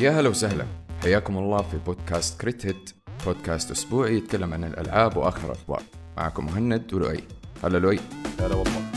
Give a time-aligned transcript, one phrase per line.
[0.00, 0.66] يا هلا وسهلا.
[1.02, 2.90] حياكم الله في بودكاست Crit Hit.
[3.26, 5.82] بودكاست أسبوعي يتكلم عن الألعاب وآخر الأخبار.
[6.16, 7.24] معكم مهند ولؤي.
[7.64, 8.00] هلا لؤي.
[8.40, 8.90] هلا والله.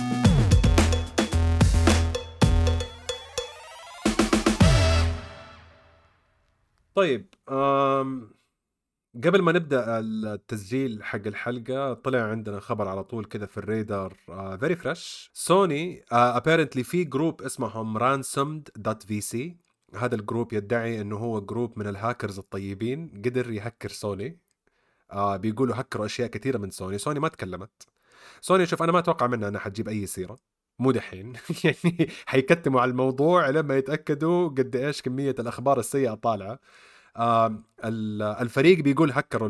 [6.96, 8.34] طيب أم
[9.24, 14.18] قبل ما نبدأ التسجيل حق الحلقة طلع عندنا خبر على طول كذا في ال radar
[14.60, 19.63] very fresh سوني apparently في group اسمهم Ransomed.vc
[19.96, 24.40] هذا ال group يدعي إنه هو group من الهاكرز الطيبين قدر يهكر سوني.
[25.12, 26.98] آه بيقولوا هكروا أشياء كثيرة من سوني.
[26.98, 27.88] سوني ما تكلمت.
[28.42, 30.38] سوني شوف أنا ما أتوقع منها انها حتجيب أي سيرة.
[30.80, 31.34] مو دحين.
[31.64, 36.60] يعني حيكتموا على الموضوع لما يتأكدوا قد إيش كمية الأخبار السيئة طالعة.
[37.18, 37.58] آه
[38.42, 39.50] الفريق بيقول هكروا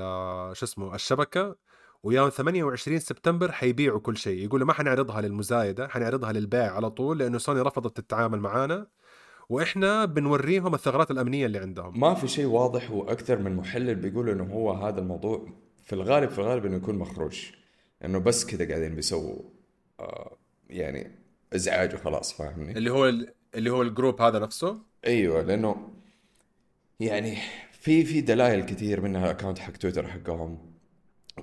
[0.00, 1.56] آه، شو اسمه الشبكة
[2.02, 4.44] ويوم 28 سبتمبر حيبيعوا كل شيء.
[4.44, 8.86] يقولوا ما حنعرضها للمزايدة حنعرضها للبيع على طول لأنه سوني رفضت تتعامل معانا.
[9.52, 12.00] وإحنا بنوريهم الثغرات الأمنية اللي عندهم.
[12.00, 15.48] ما في شيء واضح وأكثر من محلل بيقول إنه هو هذا الموضوع
[15.84, 17.44] في الغالب في الغالب إنه يكون مخروج
[18.04, 19.42] إنه بس كذا قاعدين بيسووا
[20.00, 20.36] آه
[20.70, 21.10] يعني
[21.54, 23.12] إزعاج وخلاص فاهمني؟ اللي هو
[23.54, 25.88] اللي هو ال group هذا نفسه؟ أيوه لأنه
[27.00, 27.36] يعني
[27.72, 30.58] في في دلائل كثير منها ال account حق تويتر حقهم.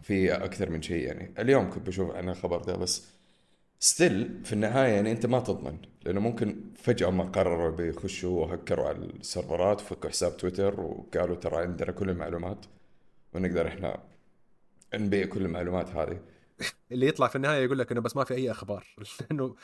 [0.01, 1.33] في أكثر من شيء يعني.
[1.39, 3.18] اليوم كنت بشوف عن الخبر ده بس
[3.79, 8.97] still في النهاية يعني أنت ما تضمن لأنه ممكن فجأة ما قرروا بيخشوا وهكروا على
[8.97, 12.65] السيرفرات وفكوا حساب تويتر وقالوا ترى عندنا كل المعلومات
[13.33, 13.99] ونقدر إحنا
[14.95, 16.19] نبيع كل المعلومات هذه.
[16.91, 18.85] اللي يطلع في النهاية يقول لك إنه بس ما في أي أخبار.
[19.21, 19.55] لأنه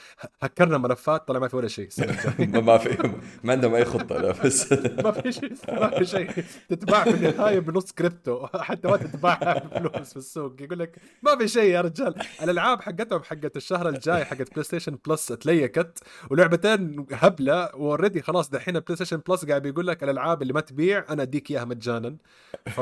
[0.42, 1.90] هكرنا ملفات طلع ما في ولا شيء.
[2.40, 4.74] ما في ما عندهم أي خطة لا بس.
[5.06, 6.32] ما في شيء ما في شيء.
[6.70, 8.48] تتباع في النهاية بنص كريبتو.
[8.48, 10.62] حتى ما تتباع فلوس في السوق.
[10.62, 12.16] يقول لك ما في شيء يا رجال.
[12.42, 16.00] الألعاب حقتهم حقت الشهر الجاي حقت بلاي ستيشن بلس تليكت
[16.32, 17.76] ولعبتين هبلة.
[17.76, 21.22] و already خلاص دحين البلاي ستيشن بلس قاعد بيقول لك الألعاب اللي ما تبيع أنا
[21.22, 22.18] أديك إياها مجانا.
[22.66, 22.80] ف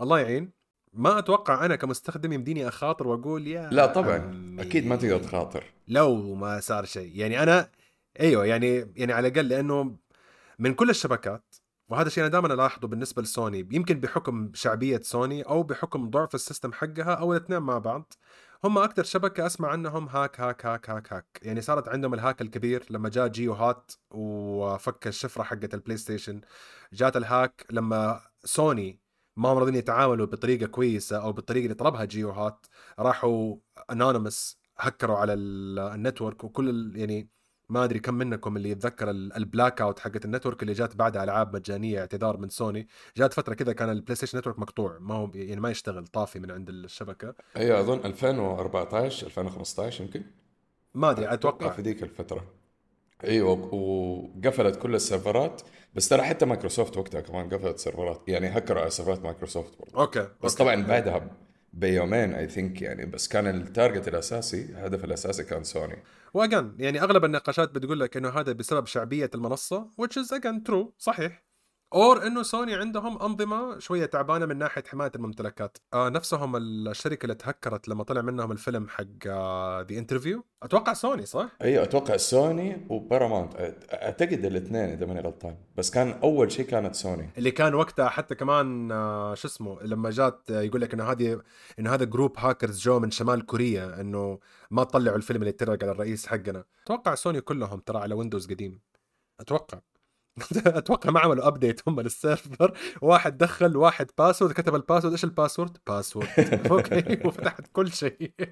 [0.00, 0.63] الله يعين.
[0.94, 4.56] ما أتوقع أنا كمستخدم يمديني أخاطر وأقول يا لا طبعا.
[4.58, 5.64] أكيد ما تقدر تخاطر.
[5.88, 7.10] لو ما صار شيء.
[7.14, 7.70] يعني أنا
[8.20, 9.96] أيوه يعني يعني على الأقل لأنه
[10.58, 11.54] من كل الشبكات
[11.88, 16.39] وهذا الشيء أنا دائما الاحظه بالنسبة لسوني يمكن بحكم شعبية سوني أو بحكم ضعف ال
[16.39, 18.12] system حقها أو الاثنين مع بعض
[18.64, 21.40] هم أكثر شبكة أسمع عنهم hack hack hack hack hack.
[21.42, 26.40] يعني صارت عندهم ال hack الكبير لما جاء GeoHot وفك الشفرة حقت البلاي ستيشن.
[26.92, 29.03] جات ال hack لما سوني
[29.36, 32.66] ما هم راضيين يتعاملوا بطريقة كويسة أو بالطريقة اللي طلبها GeoHot
[32.98, 33.56] راحوا
[33.90, 37.28] Anonymous هكروا على ال network وكل يعني
[37.68, 41.56] ما أدري كم منكم اللي يتذكر ال blackout حقت ال network اللي جات بعدها ألعاب
[41.56, 42.88] مجانية اعتذار من سوني.
[43.16, 46.50] جات فترة كذا كان البلاي ستيشن network مقطوع ما هو يعني ما يشتغل طافي من
[46.50, 47.34] عند الشبكة.
[47.56, 50.22] أيوه أظن 2014 2015 يمكن.
[50.94, 51.70] ما أدري أتوقع.
[51.70, 52.44] في ذيك الفترة.
[53.24, 55.62] أيوه وقفلت كل السيرفرات.
[55.94, 60.00] بس ترى حتى مايكروسوفت وقتها كمان قفلت سيرفرات يعني هكروا على سيرفرات مايكروسوفت برضه.
[60.00, 60.64] أوكي بس أوكي.
[60.64, 61.30] طبعا بعدها
[61.72, 65.96] بيومين I think يعني بس كان ال target الأساسي الهدف الأساسي كان سوني
[66.34, 70.70] و again يعني أغلب النقاشات بتقول لك إنه هذا بسبب شعبية المنصة which is again
[70.70, 71.44] true صحيح
[71.94, 75.78] or إنه سوني عندهم أنظمة شوية تعبانة من ناحية حماية الممتلكات.
[75.94, 81.26] آه نفسهم الشركة اللي تهكرت لما طلع منهم الفيلم حق ذا آه Interview أتوقع سوني
[81.26, 83.54] صح؟ أيوه أتوقع سوني وبارامونت
[83.92, 85.56] أعتقد الاثنين إذا ماني غلطان.
[85.76, 87.30] بس كان أول شيء كانت سوني.
[87.38, 91.40] اللي كان وقتها حتى كمان آه شو اسمه لما جات آه، يقول لك إنه هذه
[91.78, 94.38] إنه هذا group hackers جو من شمال كوريا إنه
[94.70, 96.64] ما طلعوا الفيلم اللي اترق على الرئيس حقنا.
[96.84, 98.80] أتوقع سوني كلهم ترى على ويندوز قديم.
[99.40, 99.78] أتوقع.
[100.66, 102.78] أتوقع ما عملوا update هم لل server.
[103.02, 106.28] واحد دخل واحد password كتب ال password إيش ال password؟ password
[106.70, 107.28] أوكي.
[107.28, 108.32] وفتحت كل شيء.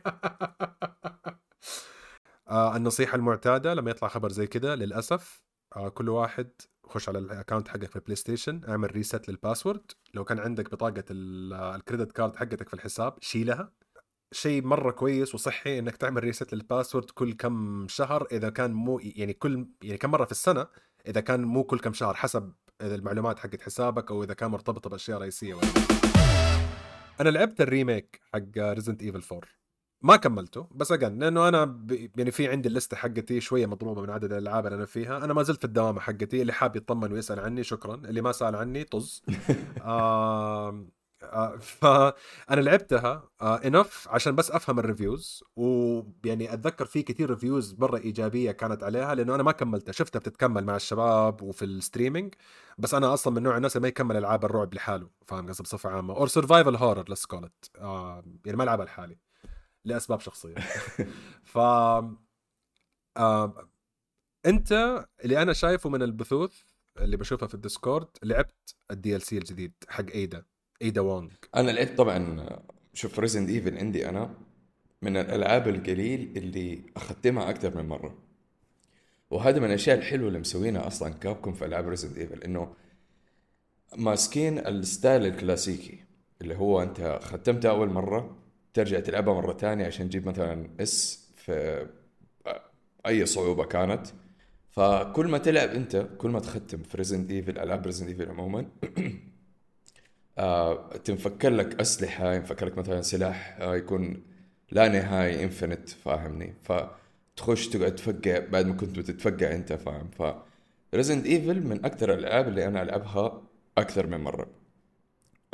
[2.48, 5.42] آه النصيحة المعتادة لما يطلع خبر زي كذا للأسف
[5.76, 6.50] آه كل واحد
[6.86, 10.70] خش على ال account حقك في البلاي ستيشن اعمل reset لل password لو كان عندك
[10.72, 13.72] بطاقة ال credit card حقتك في الحساب شيلها.
[14.32, 18.26] شيء مرة كويس وصحي إنك تعمل reset لل password كل كم شهر.
[18.32, 20.66] إذا كان مو يعني كل يعني كم مرة في السنة
[21.06, 25.18] إذا كان مو كل كم شهر حسب المعلومات حقت حسابك أو إذا كان مرتبطه بأشياء
[25.18, 25.66] رئيسية ولا
[27.20, 29.48] أنا لعبت ال remake حق ريزدنت ايفل 4
[30.02, 32.10] ما كملته بس again لأنه أنا ب...
[32.16, 35.24] يعني في عندي ال list حقتي شوية مضروبة من عدد الألعاب اللي أنا فيها.
[35.24, 37.94] أنا ما زلت في الدوامة حقتي اللي حاب يطمن ويسأل عني شكرا.
[37.94, 39.22] اللي ما سأل عني طز.
[39.82, 40.86] آه...
[41.22, 47.74] آه، فانا لعبتها enough آه، عشان بس أفهم ال reviews ويعني أتذكر في كثير reviews
[47.78, 49.92] مرة إيجابية كانت عليها لأنه أنا ما كملتها.
[49.92, 52.34] شفتها بتتكمل مع الشباب وفي ال streaming
[52.78, 55.90] بس أنا أصلا من نوع الناس اللي ما يكمل ألعاب الرعب لحاله فاهم قصدي؟ بصفة
[55.90, 56.14] عامة.
[56.16, 57.50] or survival horror let's call
[58.46, 59.18] يعني ما ألعبها لحالي
[59.84, 60.54] لأسباب شخصية.
[61.52, 61.58] ف
[63.16, 63.68] آه
[64.46, 64.72] أنت
[65.24, 66.62] اللي أنا شايفه من البثوث
[66.98, 70.44] اللي بشوفها في الديسكورد لعبت ال DLC الجديد حق إيدا.
[70.82, 72.46] إيدا وونغ أنا لعبت طبعا
[72.94, 74.34] شوف ريزدنت ايفل عندي أنا
[75.02, 78.18] من الألعاب القليل اللي اختمها أكثر من مرة.
[79.30, 82.74] وهذا من الأشياء الحلوة اللي مسوينها أصلا كابكوم في ألعاب ريزدنت ايفل إنه
[83.96, 86.04] ماسكين ال style الكلاسيكي
[86.40, 88.38] اللي هو أنت ختمتها أول مرة
[88.74, 91.86] ترجع تلعبها مرة ثانية عشان تجيب مثلا S في
[93.06, 94.06] أي صعوبة كانت.
[94.70, 98.66] فكل ما تلعب أنت كل ما تختم في ريزدنت ايفل ألعاب ريزدنت ايفل عموما
[101.04, 104.22] تنفك لك أسلحة ينفك لك مثلا سلاح آه يكون
[104.72, 110.22] لا نهايه infinite فاهمني؟ فتخش تقعد تفقع بعد ما كنت بتتفقع أنت فاهم؟ ف
[110.94, 113.42] ريزدنت ايفل من أكثر الألعاب اللي أنا ألعبها
[113.78, 114.46] أكثر من مرة.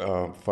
[0.00, 0.50] آه ف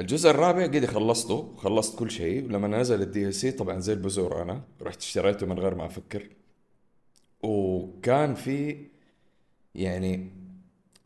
[0.00, 2.44] الجزء الرابع قد خلصته خلصت كل شيء.
[2.44, 6.28] ولما نزل ال DLC طبعا زي البزور أنا رحت اشتريته من غير ما أفكر.
[7.42, 8.86] وكان في
[9.74, 10.30] يعني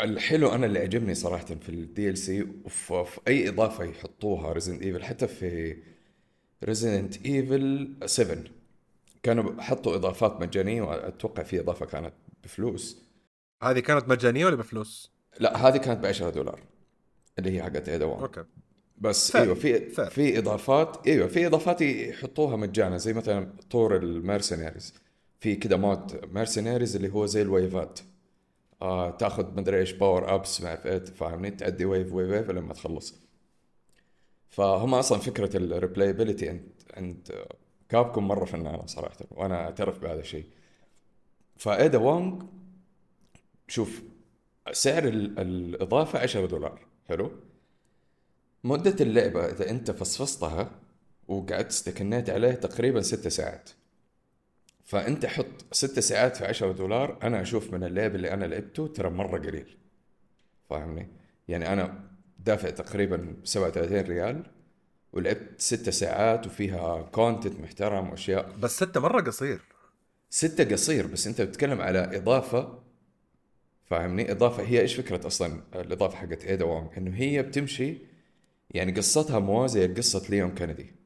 [0.01, 5.29] الحلو أنا اللي عجبني صراحة في ال DLC وفي أي إضافة يحطوها ريزدنت ايفل حتى
[5.29, 5.77] في
[6.65, 8.39] ريزدنت ايفل 7
[9.23, 12.13] كانوا حطوا إضافات مجانية وأتوقع في إضافة كانت
[12.45, 13.03] بفلوس
[13.63, 15.11] هذه كانت مجانية ولا بفلوس؟
[15.41, 16.61] لا هذه كانت ب 10 دولار
[17.39, 18.45] اللي هي حقت ايدا أوكي
[18.99, 19.45] بس فعلا.
[19.45, 20.09] أيوه في فعلا.
[20.09, 24.95] في إضافات أيوه في إضافات يحطوها مجانا زي مثلا طور ال Mercenaries
[25.41, 28.01] في كده mode Mercenaries اللي هو زي الويفات
[28.83, 32.75] آه تاخذ مدري إيش power ups ما اعرف إيه فاهمني؟ تعدي wave wave wave لما
[32.75, 33.15] تخلص.
[34.51, 37.33] فهم أصلا فكرة ال replayability عند عند
[37.89, 40.47] كابكوم مرة فنانة صراحة وأنا أعترف بهذا الشيء.
[41.57, 42.43] فإيدا وونغ
[43.69, 44.03] شوف
[44.73, 47.31] سعر ال- الإضافة 10 دولار حلو؟
[48.65, 50.71] مدة اللعبة إذا أنت فصفصتها
[51.29, 53.71] وقعدت استكنيت عليه تقريبا ست ساعات.
[54.85, 59.11] فأنت حط ست ساعات في عشرة دولار أنا أشوف من اللعب اللي أنا لعبته ترى
[59.11, 59.77] مرة قليل.
[60.71, 61.09] فاهمني؟
[61.49, 62.01] يعني أنا
[62.39, 64.43] دافع تقريبا 37 ريال
[65.13, 68.53] ولعبت ست ساعات وفيها content محترم وأشياء.
[68.61, 69.61] بس ستة مرة قصير.
[70.31, 72.79] ستة قصير بس أنت بتتكلم على إضافة.
[73.85, 77.99] فاهمني؟ إضافة هي إيش فكرة أصلا الإضافة حقت إيدا وونغ؟ إنه هي بتمشي
[78.71, 81.04] يعني قصتها موازية لقصة ليون كينيدي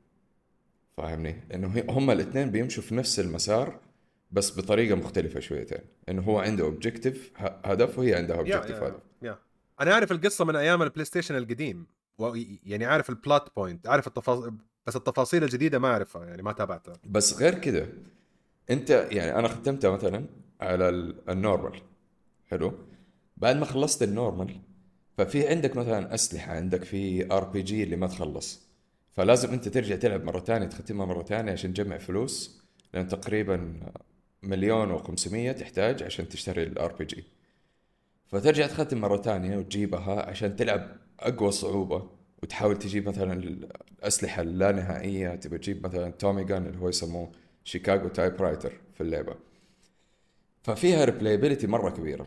[0.99, 3.81] فاهمني؟ إنه هم الاثنين بيمشوا في نفس المسار
[4.31, 5.79] بس بطريقة مختلفة شويتين.
[6.09, 7.33] إنه هو عنده objective
[7.65, 9.01] هدف وهي عندها objective هدف.
[9.23, 9.39] يا
[9.81, 11.87] أنا عارف القصة من أيام البلاي ستيشن القديم.
[12.65, 14.53] يعني عارف ال plot point عارف التفاصيل
[14.87, 16.93] بس التفاصيل الجديدة ما أعرفها يعني ما تابعتها.
[17.05, 17.87] بس غير كده
[18.71, 20.25] أنت يعني أنا ختمتها مثلا
[20.61, 21.81] على ال- ال normal
[22.51, 22.73] حلو؟
[23.37, 24.61] بعد ما خلصت ال normal
[25.19, 28.68] ففي عندك مثلا أسلحة عندك في RPG اللي ما تخلص.
[29.19, 32.63] فلازم انت ترجع تلعب مرة ثانية تختمها مرة ثانية عشان تجمع فلوس
[32.95, 33.81] لأن تقريبا
[34.43, 37.25] مليون و500 تحتاج عشان تشتري ال RPG
[38.27, 42.11] فترجع تختم مرة ثانية وتجيبها عشان تلعب أقوى صعوبة
[42.43, 47.33] وتحاول تجيب مثلا الأسلحة اللانهائية تبى تجيب مثلا Tommy gun اللي هو يسموه
[47.65, 49.35] Chicago Typewriter في اللعبة.
[50.63, 52.27] ففيها replayability مرة كبيرة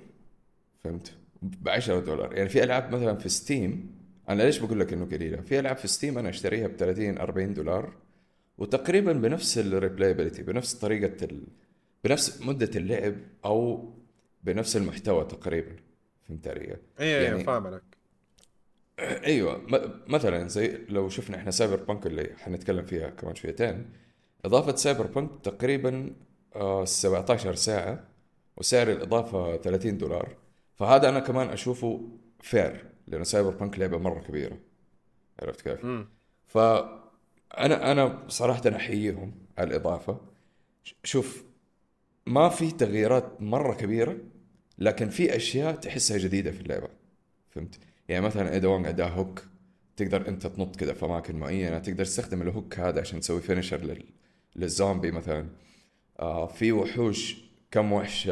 [0.84, 2.34] فهمت؟ ب 10 دولار.
[2.34, 5.88] يعني في ألعاب مثلا في ستيم أنا ليش بقول لك إنه قليلة؟ في ألعاب في
[5.88, 7.94] ستيم أنا أشتريها ب 30 40 دولار
[8.58, 11.44] وتقريبا بنفس ال replayability بنفس طريقة ال...
[12.04, 13.16] بنفس مدة اللعب
[13.46, 13.90] أو
[14.44, 15.76] بنفس المحتوى تقريبا
[16.28, 16.62] فهمت علي؟
[17.00, 17.24] اي يعني...
[17.26, 17.84] يعني- فاهم عليك
[19.00, 23.90] أيوه م- مثلا زي لو شفنا إحنا Cyberpunk اللي حنتكلم فيها كمان شويتين
[24.46, 26.16] إضافة Cyberpunk تقريبا
[26.56, 28.08] آه، 17 ساعة
[28.58, 30.36] وسعر الإضافة 30 دولار
[30.76, 34.58] فهذا أنا كمان أشوفه fair لأنه Cyberpunk لعبة مرة كبيرة.
[35.42, 36.08] عرفت كيف؟ امم
[36.48, 40.22] فانا أنا صراحة أحييهم على الإضافة.
[41.04, 41.44] شوف
[42.28, 44.18] ما في تغييرات مرة كبيرة
[44.78, 46.88] لكن في أشياء تحسها جديدة في اللعبة.
[47.50, 47.80] فهمت؟
[48.10, 49.44] يعني مثلا Ada Wong اداه hook
[49.98, 53.82] تقدر أنت تنط كذا في أماكن معينة تقدر تستخدم ال hook هذا عشان تسوي finisher
[53.82, 54.04] لل...
[54.56, 55.50] للزومبي مثلا.
[56.20, 57.38] آه في وحوش
[57.72, 58.32] كم وحش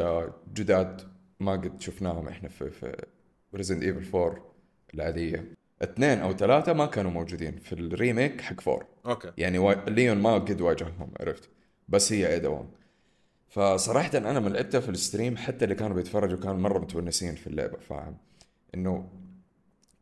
[0.54, 1.02] جداد
[1.40, 3.06] ما قد شفناهم إحنا في في
[3.54, 4.49] Resident Evil 4
[4.94, 5.54] العادية.
[5.82, 9.32] اثنين أو ثلاثة ما كانوا موجودين في ال remake حق 4 okay.
[9.38, 9.90] يعني وا...
[9.90, 11.48] ليون ما قد واجههم عرفت؟
[11.88, 12.66] بس هي Ada Wong
[13.48, 17.46] فصراحة أنا من لعبتها في ال stream حتى اللي كانوا بيتفرجوا كانوا مرة متونسين في
[17.46, 18.16] اللعبة فاهم؟
[18.74, 19.08] إنه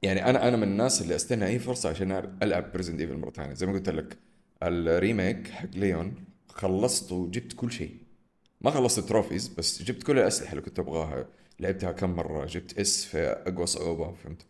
[0.02, 3.30] يعني أنا أنا من الناس اللي أستنى أي فرصة عشان ألعب ب Resident Evil مرة
[3.30, 3.54] ثانية.
[3.54, 4.18] زي ما قلت لك
[4.62, 6.14] ال remake حق ليون
[6.48, 7.96] خلصت وجبت كل شيء.
[8.60, 11.26] ما خلصت trophies بس جبت كل الأسلحة اللي كنت أبغاها.
[11.60, 14.42] لعبتها كم مرة؟ جبت S في أقوى صعوبة فهمت؟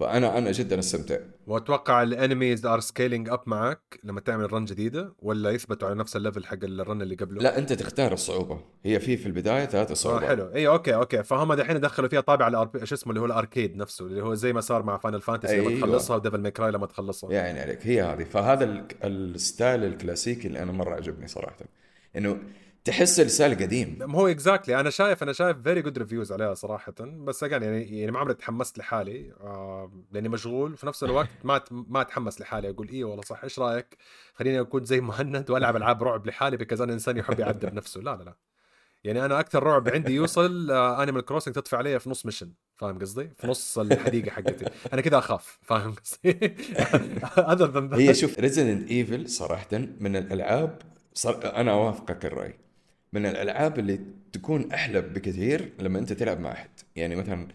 [0.00, 1.16] فأنا أنا جدا أستمتع.
[1.46, 6.16] وأتوقع ال enemies are scaling up معك لما تعمل run جديدة ولا يثبتوا على نفس
[6.16, 8.60] ال level حق ال run اللي قبله؟ لا أنت تختار الصعوبة.
[8.84, 10.44] هي في في البداية ثلاث صعوبات حلو.
[10.54, 11.22] اي okay okay.
[11.22, 14.22] فهم دحين دخلوا فيها طابع ال ar شو اسمه اللي هو ال arcade نفسه اللي
[14.22, 15.80] هو زي ما صار مع Final Fantasy لما أيوة.
[15.80, 17.32] تخلصها و Devil May Cry لما تخلصها.
[17.32, 17.86] يا عيني عليك.
[17.86, 18.24] هي هذه.
[18.24, 21.56] فهذا ال- ال style الكلاسيكي اللي أنا مرة عجبني صراحة.
[22.16, 22.38] إنه
[22.84, 23.96] تحس ال style قديم.
[24.00, 26.94] ما هو exactly أنا شايف أنا شايف very good reviews عليها صراحة.
[27.00, 29.32] بس يعني يعني ما عمري تحمست لحالي.
[29.40, 30.72] آه لأني مشغول.
[30.72, 32.70] وفي نفس الوقت ما ما أتحمس لحالي.
[32.70, 33.96] أقول إيه والله صح إيش رأيك؟
[34.34, 38.00] خليني أكون زي مهند وألعب ألعاب رعب لحالي because أنا إنسان يحب يعذب نفسه.
[38.00, 38.36] لا لا لا.
[39.04, 43.30] يعني أنا أكثر رعب عندي يوصل Animal Crossing تطفي علي في نص mission فاهم قصدي؟
[43.38, 44.64] في نص الحديقة حقتي.
[44.92, 45.58] أنا كذا أخاف.
[45.62, 46.56] فاهم قصدي؟
[48.08, 49.68] هي شوف Resident Evil صراحة
[50.00, 50.82] من الألعاب
[51.14, 52.69] صار أنا أوافقك الرأي.
[53.12, 54.00] من الألعاب اللي
[54.32, 56.70] تكون أحلى بكثير لما أنت تلعب مع أحد.
[56.96, 57.48] يعني مثلا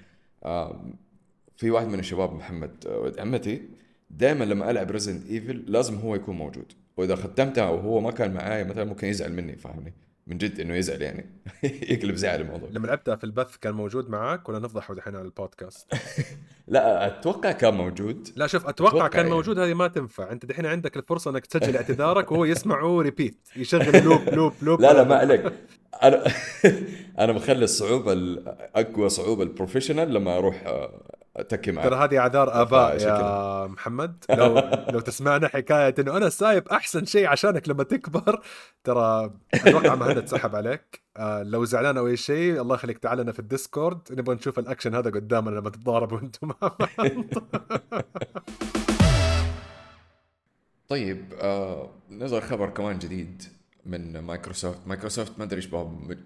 [1.58, 3.62] في واحد من الشباب محمد آه، ولد عمتي
[4.10, 6.74] دائما لما ألعب Resident Evil لازم هو يكون موجود.
[6.98, 9.94] وإذا ختمتها وهو ما كان معاي مثلا ممكن يزعل مني فاهمني؟
[10.28, 11.26] من جد إنه يزعل يعني.
[11.64, 12.70] يقلب زعل الموضوع.
[12.72, 15.94] لما لعبتها في البث كان موجود معاك ولا نفضحه دحين على البودكاست؟
[16.68, 18.30] لا أتوقع كان موجود.
[18.36, 19.36] لا شوف أتوقع, أتوقع كان يعني.
[19.36, 20.32] موجود هذه ما تنفع.
[20.32, 24.94] أنت دحين عندك الفرصة إنك تسجل اعتذارك وهو يسمعه repeat يشغل لوب لوب لوب لا
[24.94, 25.54] لا ما عليك.
[26.04, 26.24] أنا
[27.20, 31.02] أنا مخلي الصعوبه ال- أقوى صعوبة ال professional لما أروح آه،
[31.38, 33.68] أتكي معاه ترى هذه أعذار آباء يا.
[33.68, 34.26] محمد.
[34.30, 34.56] لو
[34.94, 38.42] لو تسمعنا حكاية إنه أنا سايب أحسن شيء عشانك لما تكبر
[38.84, 41.02] ترى أتوقع ما حد سحب عليك.
[41.18, 44.00] آه لو زعلان أو أي شيء الله يخليك تعال لنا في ال Discord.
[44.12, 46.48] نبغى نشوف الأكشن هذا قدامنا لما تتضاربوا أنتم.
[46.62, 46.72] مع
[50.90, 53.44] طيب آه نزل خبر كمان جديد.
[53.86, 56.18] من مايكروسوفت مايكروسوفت ما أدري إيش بهم.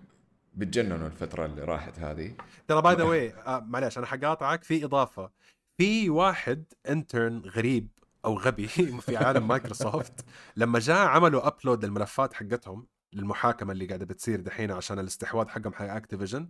[0.54, 2.34] بتجننوا الفترة اللي راحت هذه.
[2.68, 4.64] ترى by the way معلش أنا حقاطعك.
[4.64, 5.32] في إضافة.
[5.78, 7.88] في واحد intern غريب
[8.26, 8.68] أو غبي
[9.08, 10.26] في عالم مايكروسوفت
[10.56, 15.86] لما جاء عملوا upload للملفات حقتهم للمحاكمة اللي قاعدة بتصير دحين عشان الاستحواذ حقهم حق
[15.86, 16.50] Activision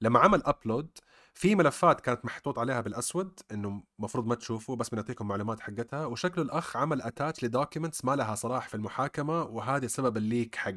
[0.00, 0.98] لما عمل upload
[1.34, 6.06] في ملفات كانت محطوط عليها بالأسود إنه المفروض ما تشوفوا بس بنعطيكم معلومات حقتها.
[6.06, 10.54] وشكله الأخ عمل attach ل documents ما لها صلاح في المحاكمة وهذا سبب ال leak
[10.54, 10.72] حق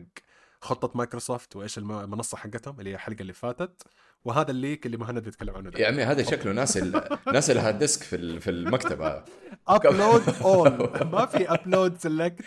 [0.62, 3.84] خطة مايكروسوفت وإيش الم- المنصة حقتهم اللي هي الحلقة اللي فاتت.
[4.26, 7.08] وهذا ال leak اللي مهند بيتكلم عنه يا عمي هذا شكله ناس ال...
[7.34, 8.40] ناس الهارد ديسك في.
[8.40, 9.26] في المكتب هذا
[9.68, 10.70] upload اول
[11.12, 12.42] ما في upload select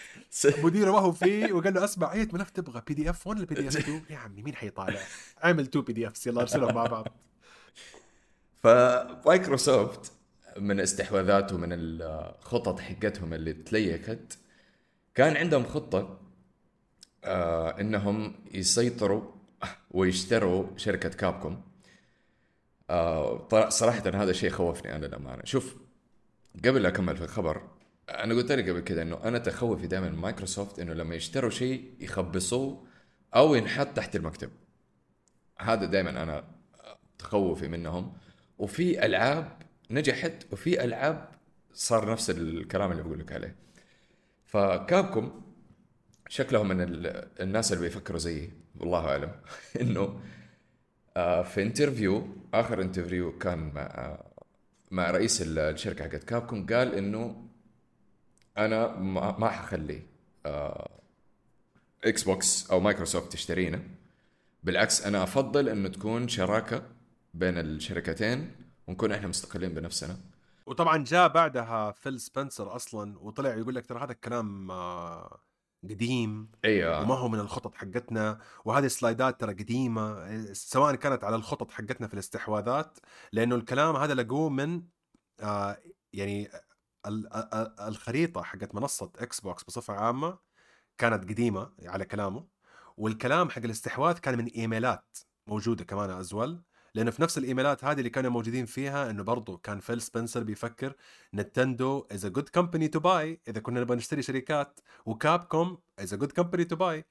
[0.64, 4.02] مديره ما هو فيه وقال له اسمع اي ملف تبغى PDF 1 ولا PDF 2
[4.10, 5.00] يا عمي مين حيطالع؟
[5.44, 7.08] اعمل 2 PDFs يلا أرسلهم مع بعض.
[8.62, 10.12] فمايكروسوفت
[10.58, 14.38] من استحواذات ومن الخطط حقتهم اللي ت leakت
[15.14, 16.20] كان عندهم خطة
[17.24, 19.32] آه إنهم يسيطروا
[19.90, 21.62] ويشتروا شركة كابكوم.
[22.90, 25.44] آه صراحة هذا الشيء خوفني أنا للأمانة.
[25.44, 25.76] شوف
[26.64, 27.62] قبل أكمل في الخبر
[28.08, 31.94] أنا قلت لك قبل كده إنه أنا تخوفي دائما من مايكروسوفت إنه لما يشتروا شيء
[32.00, 32.86] يخبصوه
[33.34, 34.50] أو ينحط تحت المكتب.
[35.58, 36.44] هذا دائما أنا
[37.18, 38.12] تخوفي منهم.
[38.60, 39.58] وفي ألعاب
[39.90, 41.28] نجحت وفي ألعاب
[41.74, 43.56] صار نفس الكلام اللي بقول لك عليه.
[44.46, 45.42] ف Capcom
[46.28, 49.32] شكلهم من ال- الناس اللي بيفكروا زيي والله أعلم.
[49.82, 50.20] إنه
[51.16, 54.26] آه، في interview آخر interview كان مع آه،
[54.90, 57.46] مع رئيس ال- الشركة حقت Capcom قال إنه
[58.58, 58.86] أنا
[59.38, 60.02] ما حخلي
[60.46, 60.90] آه،
[62.04, 63.80] Xbox أو مايكروسوفت تشترينا
[64.64, 66.82] بالعكس أنا أفضل إنه تكون شراكة
[67.34, 68.56] بين الشركتين
[68.88, 70.16] ونكون إحنا مستقلين بنفسنا.
[70.66, 75.40] وطبعا جاء بعدها Phil Spencer أصلا وطلع يقول لك ترى هذا الكلام آه،
[75.84, 81.36] قديم أيوه وما هو من الخطط حقتنا وهذه ال slideات ترى قديمة سواء كانت على
[81.36, 82.98] الخطط حقتنا في الاستحواذات
[83.32, 84.82] لأنه الكلام هذا لقوه من
[85.40, 85.78] آه
[86.12, 86.50] يعني
[87.06, 90.38] ال- ال- الخريطة حقت منصة Xbox بصفة عامة
[90.98, 92.46] كانت قديمة على كلامه
[92.96, 96.62] والكلام حق الاستحواذ كان من إيميلات موجودة كمان as well
[96.94, 100.94] لأنه في نفس الإيميلات هذه اللي كانوا موجودين فيها إنه برضو كان Phil Spencer بيفكر
[101.34, 106.14] Nintendo is a good company to buy إذا كنا نبغى نشتري شركات و Capcom is
[106.14, 107.04] a good company to buy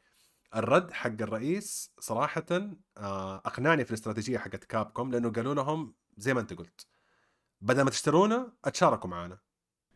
[0.56, 2.46] الرد حق الرئيس صراحة
[2.98, 6.88] آه، أقنعني في الاستراتيجية حقت Capcom لأنه قالوا لهم زي ما أنت قلت
[7.62, 9.40] بدل ما تشترونا أتشاركوا معنا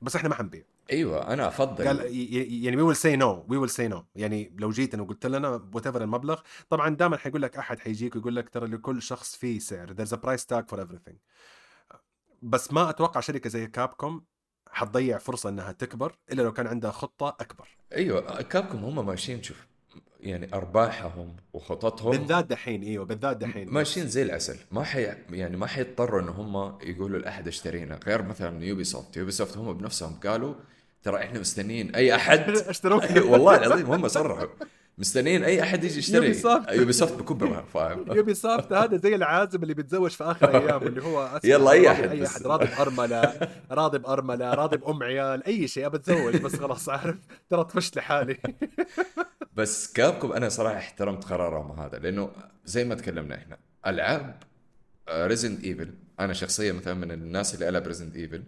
[0.01, 0.63] بس إحنا ما حنبيع.
[0.91, 1.87] أيوه أنا أفضل.
[1.87, 2.15] قال
[2.63, 5.49] يعني we will say no we will say no يعني لو جيت أنا وقلت لنا
[5.73, 9.95] whatever المبلغ طبعا دائما حيقول لك أحد حيجيك ويقول لك ترى لكل شخص فيه سعر.
[9.95, 11.15] There's a price tag for everything.
[12.41, 14.25] بس ما أتوقع شركة زي كابكوم
[14.69, 17.77] حتضيع فرصة إنها تكبر إلا لو كان عندها خطة أكبر.
[17.93, 19.67] أيوه كابكم هم ماشيين شوف
[20.19, 24.57] يعني أرباحهم وخططهم بالذات دحين إيوه بالذات دحين ماشيين زي العسل.
[24.71, 27.99] ما حي يعني ما حيضطروا إن هم يقولوا لأحد اشترينا.
[28.05, 30.53] غير مثلا يوبي سوفت يوبي سوفت هم بنفسهم قالوا
[31.03, 32.39] ترى إحنا مستنيين أي أحد.
[32.73, 33.03] اشتروك.
[33.31, 34.47] والله العظيم هم صرحوا.
[34.97, 36.15] مستنيين أي أحد يجي يشتري.
[36.25, 36.71] يوبي سوفت.
[36.71, 41.03] يوبي سوفت بكبرها فاهم؟ يوبي سوفت هذا زي العازب اللي بيتزوج في آخر أيام اللي
[41.03, 42.03] هو يلا راضي أحد.
[42.09, 42.25] أي.
[42.25, 47.15] أحد راضي بأرملة راضي بأرملة راضي بأم عيال أي شيء أبى أتزوج بس خلاص عارف؟
[47.49, 48.37] ترى طفشت لحالي.
[49.57, 52.29] بس كابكم أنا صراحة احترمت قرارهم هذا لأنه
[52.65, 53.57] زي ما تكلمنا إحنا
[53.87, 54.35] ألعاب
[55.09, 58.43] Resident Evil أنا شخصيا مثلا من الناس اللي ألعب Resident Evil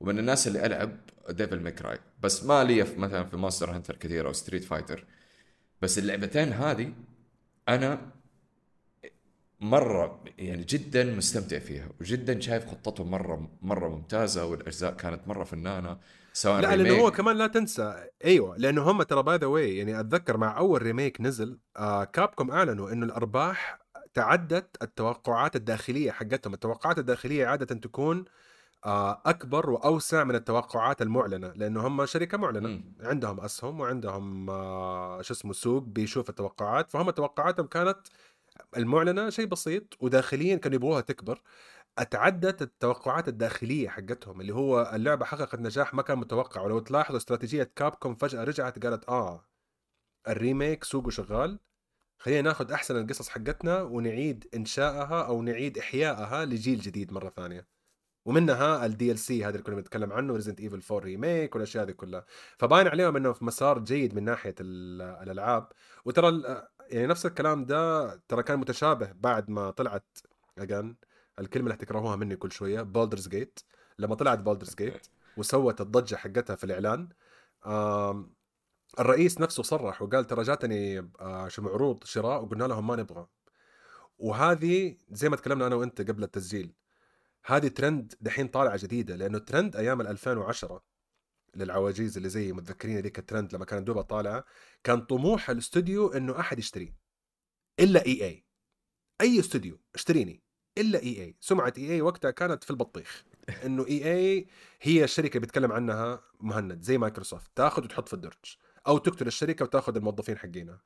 [0.00, 0.96] ومن الناس اللي ألعب
[1.30, 5.04] Devil May Cry بس ما لي مثلا في Monster Hunter كثير أو Street Fighter
[5.82, 6.92] بس اللعبتين هذه
[7.68, 8.12] أنا
[9.60, 15.98] مرة يعني جدا مستمتع فيها وجدا شايف خطتهم مرة مرة ممتازة والأجزاء كانت مرة فنانة
[16.32, 20.00] سواء لا لأنه هو كمان لا تنسى أيوه لأنه هم ترى by the way يعني
[20.00, 23.78] أتذكر مع أول remake نزل آه كابكوم أعلنوا إنه الأرباح
[24.14, 28.24] تعدت التوقعات الداخلية حقتهم التوقعات الداخلية عادة تكون
[28.84, 32.68] أكبر وأوسع من التوقعات المعلنة لأنه هم شركة معلنة.
[32.68, 32.94] مم.
[33.00, 36.90] عندهم أسهم وعندهم آه شو اسمه سوق بيشوف التوقعات.
[36.90, 37.98] فهم توقعاتهم كانت
[38.76, 41.42] المعلنة شيء بسيط وداخليا كانوا يبغوها تكبر.
[41.98, 46.60] أتعدت التوقعات الداخلية حقتهم اللي هو اللعبة حققت نجاح ما كان متوقع.
[46.62, 49.46] ولو تلاحظوا استراتيجية كابكوم فجأة رجعت قالت آه
[50.28, 51.58] ال remake سوقه شغال.
[52.18, 57.68] خلينا ناخذ أحسن القصص حقتنا ونعيد انشائها أو نعيد إحيائها لجيل جديد مرة ثانية.
[58.24, 62.24] ومنها ال DLC هذا اللي كنا بنتكلم عنه Resident Evil 4 remake والأشياء هذه كلها.
[62.58, 65.68] فباين عليهم إنه في مسار جيد من ناحية ال- الألعاب.
[66.04, 66.42] وترى
[66.90, 70.18] يعني نفس الكلام ده ترى كان متشابه بعد ما طلعت
[70.58, 70.96] again
[71.38, 73.60] الكلمة اللي حتكرهوها مني كل شوية Baldur's Gate
[73.98, 77.08] لما طلعت Baldur's Gate وسوت الضجة حقتها في الإعلان
[79.00, 83.26] الرئيس نفسه صرح وقال ترى جاتني آه، شو عروض شراء وقلنا لهم ما نبغى.
[84.18, 86.72] وهذه زي ما تكلمنا أنا وأنت قبل التسجيل.
[87.44, 90.84] هذه ترند دحين طالعة جديدة لأنه ترند أيام ال 2010
[91.56, 94.44] للعواجيز اللي زي متذكرين ذيك الترند لما كانت دوبها طالعة
[94.84, 96.96] كان طموح الاستوديو إنه أحد يشتريه
[97.80, 98.44] إلا EA.
[99.20, 100.42] أي استوديو اشتريني
[100.78, 101.36] إلا EA.
[101.40, 103.24] سمعة EA وقتها كانت في البطيخ
[103.66, 104.46] إنه EA
[104.82, 109.64] هي الشركة اللي بيتكلم عنها مهند زي مايكروسوفت تأخذ وتحط في الدرج أو تقتل الشركة
[109.64, 110.80] وتأخذ الموظفين حقينها.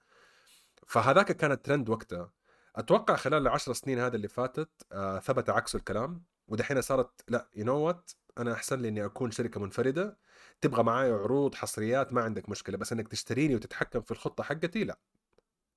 [0.86, 2.32] فهذاك كانت ترند وقتها.
[2.76, 7.64] أتوقع خلال العشر سنين هذا اللي فاتت آه ثبت عكس الكلام ودحين صارت لا you
[7.64, 10.18] know what أنا أحسن لي إني أكون شركة منفردة
[10.60, 14.98] تبغى معايا عروض حصريات ما عندك مشكلة بس إنك تشتريني وتتحكم في الخطة حقتي لا.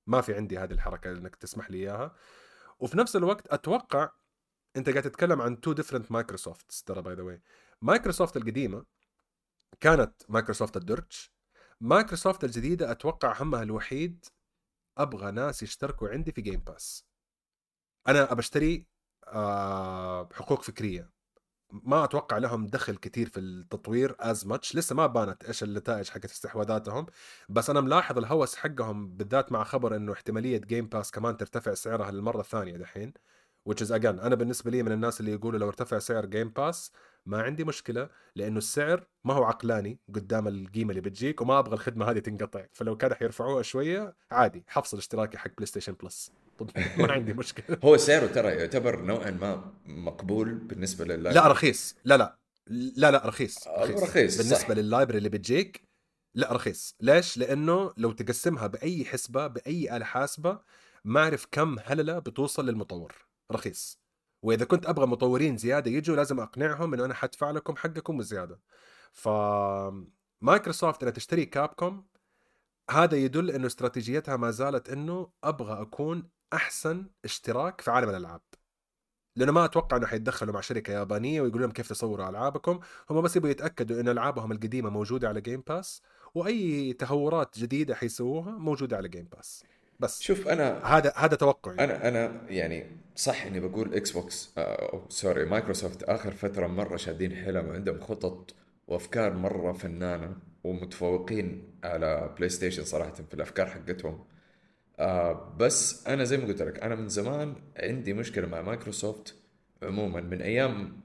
[0.06, 2.14] ما في عندي هذه الحركة إنك تسمح لي إياها.
[2.80, 4.10] وفي نفس الوقت أتوقع
[4.76, 7.40] أنت قاعد تتكلم عن two different مايكروسوفت ترى by the way
[7.82, 8.84] مايكروسوفت القديمة
[9.80, 11.12] كانت مايكروسوفت الدرج.
[11.80, 14.24] مايكروسوفت الجديدة أتوقع همها الوحيد
[14.98, 17.06] أبغى ناس يشتركوا عندي في Game Pass
[18.08, 18.86] أنا ابى اشتري
[19.26, 21.10] آه حقوق فكرية.
[21.72, 26.24] ما أتوقع لهم دخل كثير في التطوير as much لسه ما بانت إيش النتائج حقت
[26.24, 27.06] استحواذاتهم.
[27.48, 32.10] بس أنا ملاحظ الهوس حقهم بالذات مع خبر إنه احتمالية Game Pass كمان ترتفع سعرها
[32.10, 33.12] للمرة الثانية دحين.
[33.68, 36.92] Which is again أنا بالنسبة لي من الناس اللي يقولوا لو ارتفع سعر Game Pass
[37.26, 42.10] ما عندي مشكلة لأنه السعر ما هو عقلاني قدام القيمة اللي بتجيك وما أبغى الخدمة
[42.10, 42.66] هذه تنقطع.
[42.72, 47.78] فلو كان حيرفعوها شوية عادي حفصل اشتراكي حق PlayStation Plus طب ما عندي مشكلة.
[47.84, 51.96] هو سعره ترى يعتبر نوعا ما مقبول بالنسبة لل لا رخيص.
[52.04, 52.38] لا لا.
[52.96, 53.66] لا لا رخيص.
[53.68, 54.70] آه، رخيص، بالنسبة صح.
[54.70, 55.82] لل library اللي بتجيك
[56.34, 56.94] لا رخيص.
[57.00, 60.60] ليش؟ لأنه لو تقسمها بأي حسبة بأي آلة حاسبة
[61.04, 63.14] ما أعرف كم هللة بتوصل للمطور.
[63.52, 64.00] رخيص.
[64.42, 68.60] وإذا كنت أبغى مطورين زيادة يجوا لازم أقنعهم إنه أنا حدفع لكم حقكم وزياده
[69.12, 69.28] ف
[70.40, 72.06] مايكروسوفت إنها تشتري كابكوم
[72.90, 78.40] هذا يدل إنه استراتيجيتها ما زالت إنه أبغى أكون أحسن اشتراك في عالم الألعاب.
[79.36, 82.80] لأنه ما أتوقع إنه حيتدخلوا مع شركة يابانية ويقولوا لهم كيف تطوروا ألعابكم.
[83.10, 86.02] هم بس يبغوا يتأكدوا ان ألعابهم القديمة موجودة على Game Pass
[86.34, 89.64] وأي تطورات جديدة حيسووها موجودة على Game Pass
[90.00, 91.74] بس شوف أنا هذا هذا توقعي.
[91.84, 92.86] أنا أنا يعني
[93.16, 98.00] صح إني بقول إكس بوكس آه، أو sorry مايكروسوفت آخر فترة مرة شادين حيلهم وعندهم
[98.00, 98.54] خطط
[98.88, 104.24] وأفكار مرة فنانة ومتفوقين على بلاي ستيشن صراحة في الأفكار حقتهم.
[104.98, 109.34] آه بس أنا زي ما قلت لك أنا من زمان عندي مشكلة مع مايكروسوفت
[109.82, 110.20] عموما.
[110.20, 111.00] من أيام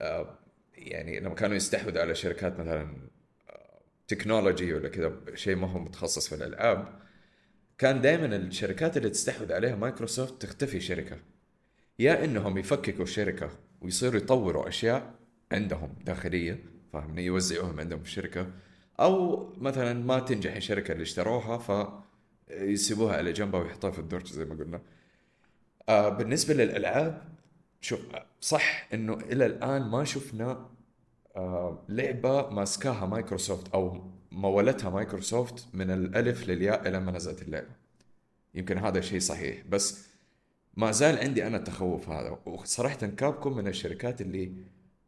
[0.00, 0.38] آه
[0.74, 2.96] يعني لما كانوا يستحوذوا على شركات مثلا
[3.50, 7.03] آه، technology ولا كذا شيء ما هو متخصص في الألعاب
[7.78, 11.16] كان دائما الشركات اللي تستحوذ عليها مايكروسوفت تختفي شركة.
[11.98, 15.14] يا إنهم يفككوا الشركة ويصيروا يطوروا أشياء
[15.52, 18.46] عندهم داخلية فاهمني؟ يوزعوهم عندهم في الشركة
[19.00, 21.88] أو مثلا ما تنجح الشركة اللي اشتروها ف
[22.50, 24.80] يسيبوها على جنبها ويحطوها في الدرج زي ما قلنا.
[25.88, 27.22] آه بالنسبة للألعاب
[27.80, 28.00] شوف
[28.40, 30.70] صح إنه إلى الآن ما شفنا
[31.36, 37.70] آه لعبة ماسكاها مايكروسوفت أو مولتها مايكروسوفت من الألف للياء إلى ما نزلت اللعبة.
[38.54, 40.06] يمكن هذا شيء صحيح بس
[40.76, 42.38] ما زال عندي أنا التخوف هذا.
[42.46, 44.52] وصراحه كابكم من الشركات اللي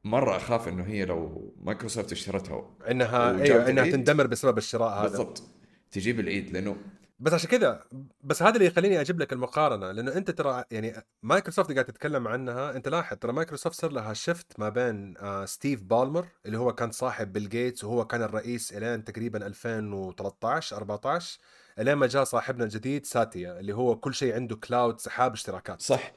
[0.04, 3.90] مرة أخاف إنه هي لو مايكروسوفت اشترتها إنها أيوه إنها.
[3.90, 5.08] تندمر بسبب الشراء هذا.
[5.08, 5.42] بالضبط.
[5.90, 6.76] تجيب العيد لأنه
[7.18, 7.84] بس عشان كذا
[8.20, 12.76] بس هذا اللي يخليني أجيب لك المقارنة لأنه أنت ترى يعني مايكروسوفت قاعد تتكلم عنها
[12.76, 16.90] أنت لاحظ ترى مايكروسوفت صار لها shift ما بين آه ستيف بالمر اللي هو كان
[16.90, 21.38] صاحب بيل جيتس وهو كان الرئيس إلين تقريبا 2013 14
[21.78, 25.82] إلين ما جاء صاحبنا الجديد ساتيا اللي هو كل شيء عنده cloud سحاب اشتراكات.
[25.82, 26.12] صح.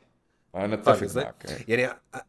[0.55, 2.21] أنا طيب، أتفق معك يعني أ- أ-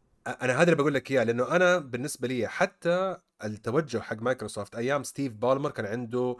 [0.42, 5.02] أنا هذا اللي بقول لك إياه لأنه أنا بالنسبة لي حتى التوجه حق مايكروسوفت أيام
[5.02, 6.36] ستيف بالمر كان عنده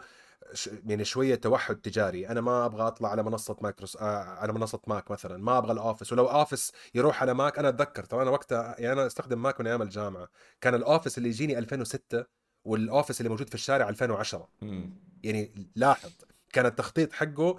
[0.85, 2.27] يعني شوية توحد تجاري.
[2.27, 5.37] أنا ما أبغى أطلع على منصة مايكروس آه، على منصة ماك مثلا.
[5.37, 6.13] ما أبغى الأوفيس.
[6.13, 9.67] ولو أوفيس يروح على ماك أنا أتذكر ترى أنا وقتها يعني أنا أستخدم ماك من
[9.67, 10.29] أيام الجامعة.
[10.61, 12.25] كان الأوفيس اللي يجيني 2006
[12.65, 14.93] والأوفيس اللي موجود في الشارع 2010 مم.
[15.23, 16.11] يعني لاحظ
[16.53, 17.57] كان التخطيط حقه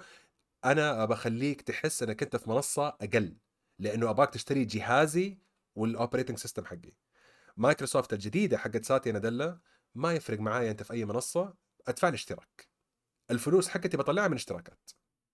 [0.65, 3.37] أنا بخليك تحس إنك أنت في منصة أقل
[3.79, 5.37] لأنه أبغاك تشتري جهازي
[5.75, 6.91] وال operating system حقي.
[7.57, 9.59] مايكروسوفت الجديدة حقت ساتيا ناديلا
[9.95, 11.53] ما يفرق معايا أنت في أي منصة
[11.87, 12.67] أدفع لي اشتراك
[13.31, 14.89] الفلوس حقتي بطلعها من اشتراكات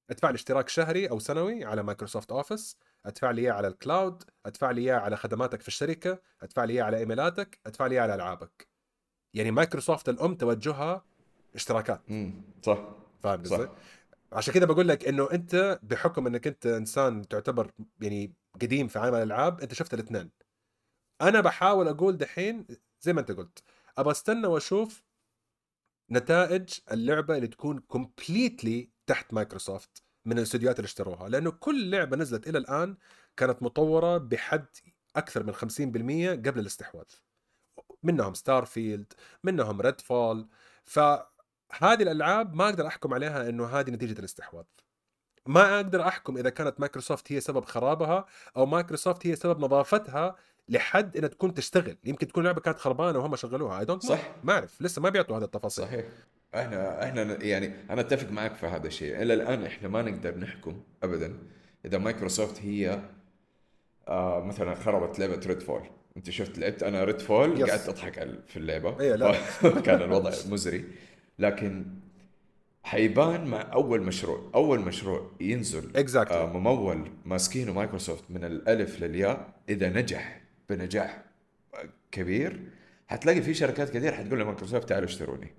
[0.09, 4.23] أدفع لي اشتراك شهري أو سنوي على مايكروسوفت أوفيس أدفع لي إياه على ال cloud
[4.45, 8.01] أدفع لي إياه على خدماتك في الشركة أدفع لي إياه على إيميلاتك أدفع لي إياه
[8.01, 8.67] على ألعابك
[9.33, 11.05] يعني مايكروسوفت الأم توجهها
[11.55, 12.41] اشتراكات مم.
[12.63, 12.79] صح
[13.23, 13.57] فاهم صح.
[13.57, 13.69] قصدي؟
[14.33, 17.71] عشان كذا بقول لك إنه أنت بحكم إنك أنت إنسان تعتبر
[18.01, 20.31] يعني قديم في عالم الألعاب أنت شفت الاثنين
[21.21, 22.67] أنا بحاول أقول دحين
[23.01, 23.63] زي ما أنت قلت
[23.97, 25.03] أبى أستنى وأشوف
[26.11, 31.29] نتائج اللعبة اللي تكون completely تحت مايكروسوفت من الاستديوهات اللي اشتروها.
[31.29, 32.97] لأنه كل لعبة نزلت إلى الآن
[33.37, 34.65] كانت مطورة بحد
[35.15, 37.05] أكثر من 50% قبل الاستحواذ.
[38.03, 40.47] منهم ستار فيلد منهم ريد فول
[40.85, 41.27] فهذه
[41.81, 44.65] الألعاب ما أقدر أحكم عليها إنه هذه نتيجة الاستحواذ.
[45.47, 48.25] ما أقدر أحكم إذا كانت مايكروسوفت هي سبب خرابها
[48.57, 50.35] أو مايكروسوفت هي سبب نظافتها
[50.69, 51.97] لحد انها تكون تشتغل.
[52.03, 53.79] يمكن تكون لعبه كانت خربانة وهم شغلوها.
[53.79, 54.31] I don't صح.
[54.43, 54.81] ما أعرف.
[54.81, 55.85] لسه ما بيعطوا هذا التفاصيل.
[55.85, 56.05] صحيح.
[56.55, 59.21] إحنا إحنا يعني أنا أتفق معك في هذا الشيء.
[59.21, 61.33] إلى الآن إحنا ما نقدر نحكم ابدا
[61.85, 62.99] إذا مايكروسوفت هي
[64.07, 65.81] آه مثلا خربت لعبة ريد فول
[66.17, 67.69] أنت شفت لعبت أنا ريد فول yes.
[67.69, 68.99] قعدت أضحك في اللعبة.
[68.99, 69.35] إيه، لا.
[69.85, 70.85] كان الوضع مزري.
[71.39, 71.85] لكن
[72.83, 74.51] حيبان مع أول مشروع.
[74.55, 76.31] أول مشروع ينزل Exactly.
[76.31, 80.41] آه ممول ماسكينه مايكروسوفت من الألف للياء إذا نجح.
[80.69, 81.23] بنجاح
[82.11, 82.59] كبير
[83.07, 85.53] حتلاقي في شركات كثير حتقول لمايكروسوفت تعالوا اشتروني.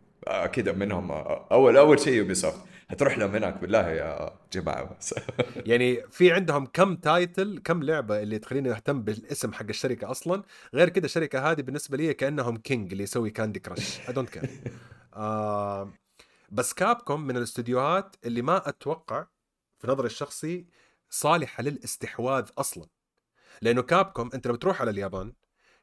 [0.52, 1.12] كده منهم
[1.52, 4.96] أول أول شيء يوبي سوفت هتروح لهم هناك بالله يا جماعة.
[4.98, 5.14] بس
[5.70, 10.42] يعني في عندهم كم title كم لعبة اللي تخليني أهتم بالاسم حق الشركة أصلا؟
[10.74, 14.42] غير كده الشركة هذه بالنسبة لي كأنهم كينج اللي يسوي كاندي كراش I don't care
[16.50, 19.26] بس كابكوم من الاستديوهات اللي ما أتوقع
[19.78, 20.66] في نظري الشخصي
[21.10, 22.86] صالحة للاستحواذ أصلا.
[23.62, 25.32] لأنه كابكوم أنت لو تروح على اليابان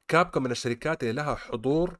[0.07, 1.99] كابكوم من الشركات اللي لها حضور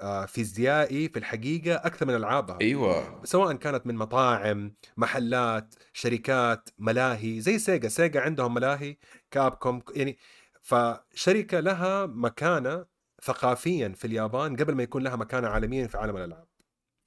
[0.00, 2.58] آه، فيزيائي في الحقيقة أكثر من ألعابها.
[2.60, 3.24] أيوه.
[3.24, 7.88] سواء كانت من مطاعم محلات شركات ملاهي زي سيجا.
[7.88, 8.96] سيجا عندهم ملاهي
[9.30, 10.18] كابكوم يعني
[10.60, 12.86] فشركة لها مكانة
[13.22, 16.48] ثقافيا في اليابان قبل ما يكون لها مكانة عالميا في عالم الألعاب.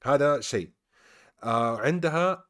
[0.03, 0.71] هذا شيء.
[1.43, 2.47] آه عندها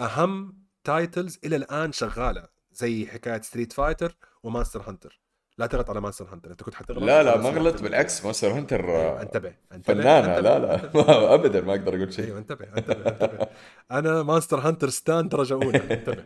[0.00, 5.20] أهم titles إلى الآن شغالة زي حكاية ستريت فايتر ومانستر هانتر.
[5.58, 6.50] لا تغلط على مانستر هانتر.
[6.50, 7.82] انت كنت حتغلط لا لا ما مانستر غلط هانتر.
[7.84, 10.38] بالعكس ماستر هانتر أيوة، انتبه انتبه فنانة.
[10.40, 10.90] لا لا.
[10.94, 12.24] ما ابدا ما أقدر أقول شيء.
[12.24, 13.46] أيوه انتبه انتبه انتبه.
[13.90, 16.24] أنا مانستر هانتر stan درجه اولى انتبه.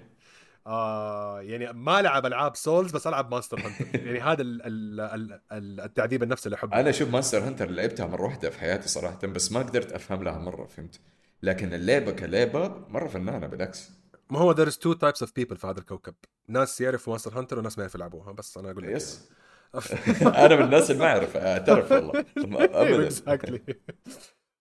[0.67, 4.07] آه يعني ما لعب ألعاب سولز بس ألعب مانستر هانتر.
[4.07, 6.81] يعني هذا ال ال ال ال التعذيب النفسي اللي أحبه.
[6.81, 10.39] أنا شوف ماستر هانتر لعبتها مرة واحدة في حياتي صراحة بس ما قدرت أفهم لها
[10.39, 11.01] مرة فهمت؟
[11.43, 14.00] لكن اللعبة كلعبة مرة فنانة بالعكس.
[14.31, 16.15] ما هو there's two types of people في هذا الكوكب.
[16.49, 19.31] ناس يعرفوا مانستر هانتر وناس ما يعرفوا يلعبوها بس أنا أقول لك yes.
[20.23, 22.21] أنا من الناس اللي ما أعرف اعترف والله.
[22.37, 23.05] ابدا.
[23.07, 23.63] exactly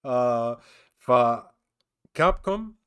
[0.05, 0.59] آه
[0.97, 1.11] ف
[2.13, 2.79] كابكوم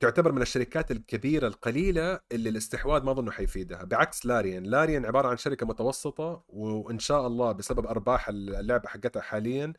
[0.00, 3.84] تعتبر من الشركات الكبيرة القليلة اللي الاستحواذ ما أظنه حيفيدها.
[3.84, 4.62] بعكس لاريان.
[4.64, 9.72] لاريان عبارة عن شركة متوسطة وإن شاء الله بسبب أرباح اللعبة حقتها حاليا.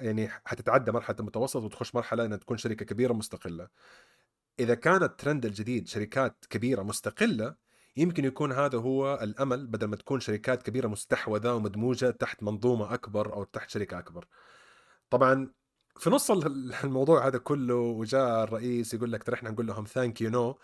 [0.00, 3.68] يعني حتتعدى مرحلة المتوسط وتخش مرحلة إنها تكون شركة كبيرة مستقلة.
[4.60, 7.54] إذا كان الترند الجديد شركات كبيرة مستقلة
[7.96, 13.32] يمكن يكون هذا هو الأمل بدل ما تكون شركات كبيرة مستحوذة ومدموجة تحت منظومة أكبر
[13.32, 14.26] أو تحت شركة أكبر.
[15.10, 15.50] طبعا
[15.98, 20.20] في نص ال- الموضوع هذا كله وجاء الرئيس يقول لك ترى إحنا نقول لهم thank
[20.20, 20.58] you no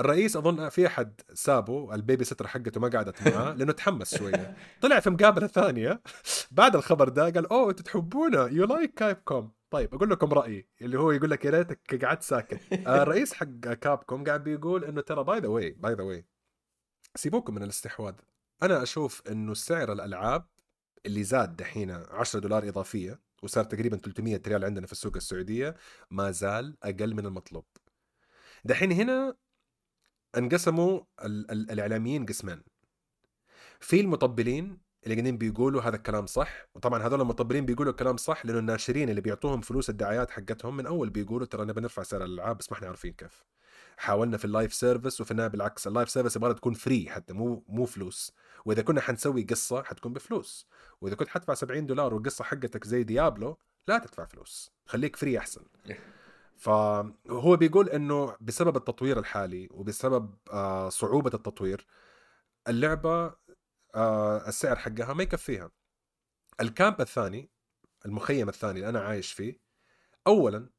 [0.00, 4.56] الرئيس أظن في أحد سابه ال babysitter حقته ما قعدت معاه لأنه تحمس شوية.
[4.80, 6.02] طلع في مقابلة ثانية
[6.50, 10.98] بعد الخبر ده قال oh أنتوا تحبونا you like كابكوم طيب أقول لكم رأيي اللي
[10.98, 12.60] هو يقول لك يا ريتك قعدت ساكت.
[12.88, 16.26] الرئيس حق كاب كوم قاعد بيقول إنه ترى by the way by the way
[17.16, 18.14] سيبوكم من الاستحواذ.
[18.62, 20.46] أنا أشوف إنه سعر الألعاب
[21.06, 25.74] اللي زاد دحين 10 دولار إضافية وصار تقريبا 300 ريال عندنا في السوق السعودية
[26.10, 27.64] ما زال أقل من المطلوب.
[28.64, 29.36] دحين هنا
[30.36, 32.62] انقسموا ال- ال- الإعلاميين قسمين.
[33.80, 38.58] في المطبلين اللي قاعدين بيقولوا هذا الكلام صح؟ وطبعا هذول المطبلين بيقولوا الكلام صح لأنه
[38.58, 42.72] الناشرين اللي بيعطوهم فلوس الدعايات حقتهم من أول بيقولوا ترى نبي نرفع سعر الألعاب بس
[42.72, 43.44] ما إحنا عارفين كيف.
[43.96, 47.32] حاولنا في ال live service وفي النهايه بالعكس ال live service يبغى تكون free حتى
[47.34, 48.32] مو مو فلوس.
[48.64, 50.66] وإذا كنا حنسوي قصة حتكون بفلوس.
[51.00, 54.72] وإذا كنت حتدفع 70 دولار والقصة حقتك زي ديابلو لا تدفع فلوس.
[54.86, 55.62] خليك فري أحسن.
[56.56, 61.86] فهو بيقول إنه بسبب التطوير الحالي وبسبب آه، صعوبة التطوير
[62.68, 63.32] اللعبة
[63.98, 65.70] آه، السعر حقها ما يكفيها.
[66.60, 67.50] ال camp الثاني
[68.06, 69.60] المخيم الثاني اللي أنا عايش فيه
[70.26, 70.70] اولا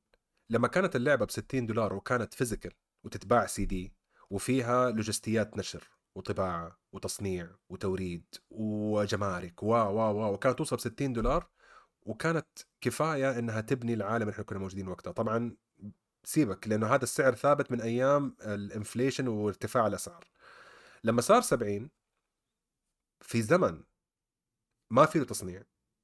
[0.50, 2.72] لما كانت اللعبة ب 60 دولار وكانت physical
[3.04, 3.94] وتتباع سي دي
[4.30, 11.50] وفيها لوجستيات نشر وطباعة وتصنيع وتوريد وجمارك و و و وكانت توصل ب 60 دولار
[12.04, 12.48] وكانت
[12.82, 15.12] كفاية إنها تبني العالم اللي إحنا كنا موجودين وقتها.
[15.12, 15.56] طبعا
[16.24, 20.28] سيبك لأنه هذا السعر ثابت من أيام ال inflation وارتفاع الأسعار.
[21.04, 21.90] لما صار 70
[23.22, 23.84] في زمن
[24.90, 25.64] ما في له تصنيع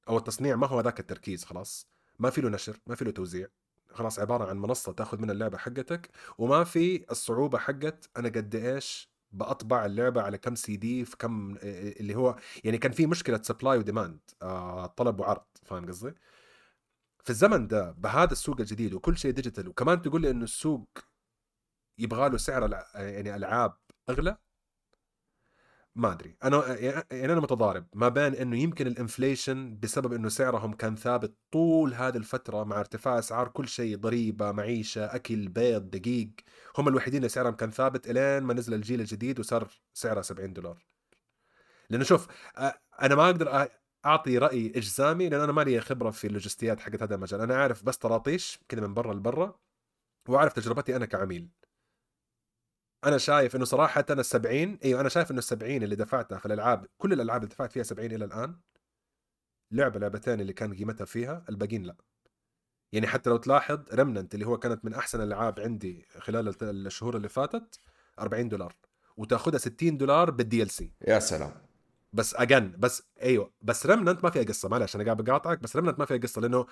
[0.09, 1.87] أو التصنيع ما هو ذاك التركيز خلاص
[2.19, 3.47] ما في له نشر ما في له توزيع
[3.93, 9.09] خلاص عبارة عن منصة تأخذ من اللعبة حقتك وما في الصعوبة حقت أنا قد إيش
[9.31, 13.77] بأطبع اللعبة على كم سي دي في كم اللي هو يعني كان في مشكلة supply
[13.77, 16.13] و demand آه طلب وعرض فاهم قصدي؟
[17.23, 20.89] في الزمن ده بهذا السوق الجديد وكل شيء digital وكمان تقول لي انه السوق
[21.97, 23.73] يبغى له سعر يعني ألعاب
[24.09, 24.37] أغلى
[25.95, 26.37] ما أدري.
[26.43, 26.77] أنا
[27.11, 31.93] يعني أنا متضارب ما بين إنه يمكن ال inflation بسبب إنه سعرهم كان ثابت طول
[31.93, 36.31] هذه الفترة مع ارتفاع أسعار كل شيء ضريبة معيشة أكل بيض دقيق.
[36.77, 40.85] هم الوحيدين اللي سعرهم كان ثابت إلين ما نزل الجيل الجديد وصار سعرها 70 دولار.
[41.89, 42.27] لأنه شوف
[43.01, 43.67] أنا ما أقدر
[44.05, 47.41] أعطي رأي اجزامي لأن أنا ما لي خبرة في اللوجستيات حقت هذا المجال.
[47.41, 49.59] أنا عارف بس طراطيش كذا من برا لبرا
[50.29, 51.49] وأعرف تجربتي أنا كعميل.
[53.05, 56.85] أنا شايف إنه صراحة أنا 70 إيوه أنا شايف إنه 70 اللي دفعتها في الألعاب
[56.97, 58.59] كل الألعاب اللي دفعت فيها 70 إلى الآن
[59.71, 61.95] لعبة لعبتين اللي كان قيمتها فيها الباقيين لا.
[62.93, 67.29] يعني حتى لو تلاحظ رمننت اللي هو كانت من أحسن الألعاب عندي خلال الشهور اللي
[67.29, 67.79] فاتت
[68.19, 68.75] 40 دولار.
[69.17, 71.51] وتأخذها 60 دولار بال DLC يا سلام.
[72.13, 75.99] بس اجن بس إيوه بس رمننت ما فيها قصة معلش أنا قاعد بقاطعك بس رمننت
[75.99, 76.65] ما فيها قصة لأنه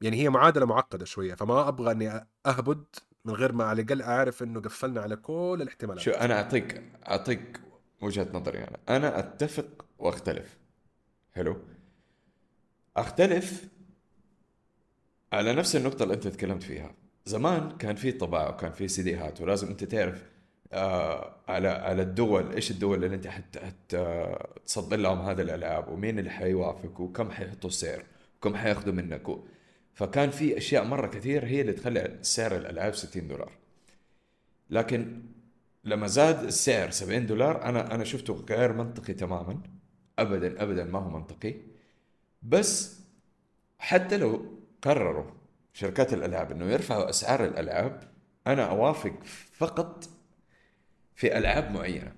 [0.00, 2.84] يعني هي معادلة معقدة شوية فما أبغى إني أهبد
[3.28, 6.00] من غير ما على الأقل أعرف إنه قفلنا على كل الاحتمالات.
[6.00, 7.60] شو أنا أعطيك أعطيك
[8.00, 8.78] وجهة نظري أنا.
[8.88, 10.58] أنا أتفق وأختلف.
[11.34, 11.56] حلو؟
[12.96, 13.64] أختلف
[15.32, 16.94] على نفس النقطة اللي أنت تكلمت فيها.
[17.26, 20.22] زمان كان في طباعة وكان في سيديهات ولازم أنت تعرف
[20.72, 24.54] آه على على الدول إيش الدول اللي أنت حت حت آه،
[24.92, 28.02] لهم هذه الألعاب ومين اللي حيوافق وكم حيحطوا السعر
[28.36, 29.28] وكم حياخذوا منك.
[29.98, 33.52] فكان في أشياء مرة كثير هي اللي تخلي سعر الألعاب 60 دولار.
[34.70, 35.22] لكن
[35.84, 39.60] لما زاد السعر 70 دولار أنا أنا شفته غير منطقي تماما.
[40.18, 41.54] ابدا ابدا ما هو منطقي.
[42.42, 43.00] بس
[43.78, 45.30] حتى لو قرروا
[45.72, 48.12] شركات الألعاب إنه يرفعوا أسعار الألعاب
[48.46, 50.08] أنا أوافق فقط
[51.14, 52.12] في ألعاب معينة.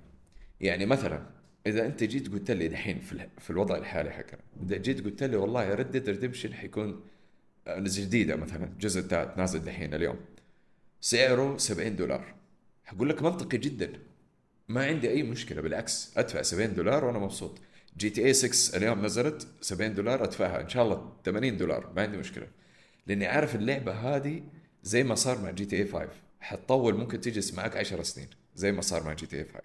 [0.60, 1.26] يعني مثلا
[1.66, 2.98] إذا أنت جيت قلت لي دحين
[3.38, 7.02] في الوضع الحالي حقنا إذا جيت قلت لي والله ريد ديد ريدمشن حيكون
[7.66, 10.16] آه، جديده مثلا الجزء الثالث نازل دحين اليوم.
[11.00, 12.34] سعره 70 دولار.
[12.84, 13.92] حقول لك منطقي جدا.
[14.68, 17.58] ما عندي أي مشكلة بالعكس أدفع 70 دولار وأنا مبسوط.
[17.96, 21.92] جي تي اي 6 اليوم نزلت 70 دولار أدفعها إن شاء الله 80 دولار.
[21.96, 22.46] ما عندي مشكلة.
[23.06, 24.42] لأني عارف اللعبة هذه
[24.82, 26.08] زي ما صار مع جي تي اي 5
[26.40, 29.60] حتطول ممكن تجلس معك 10 سنين زي ما صار مع جي تي اي 5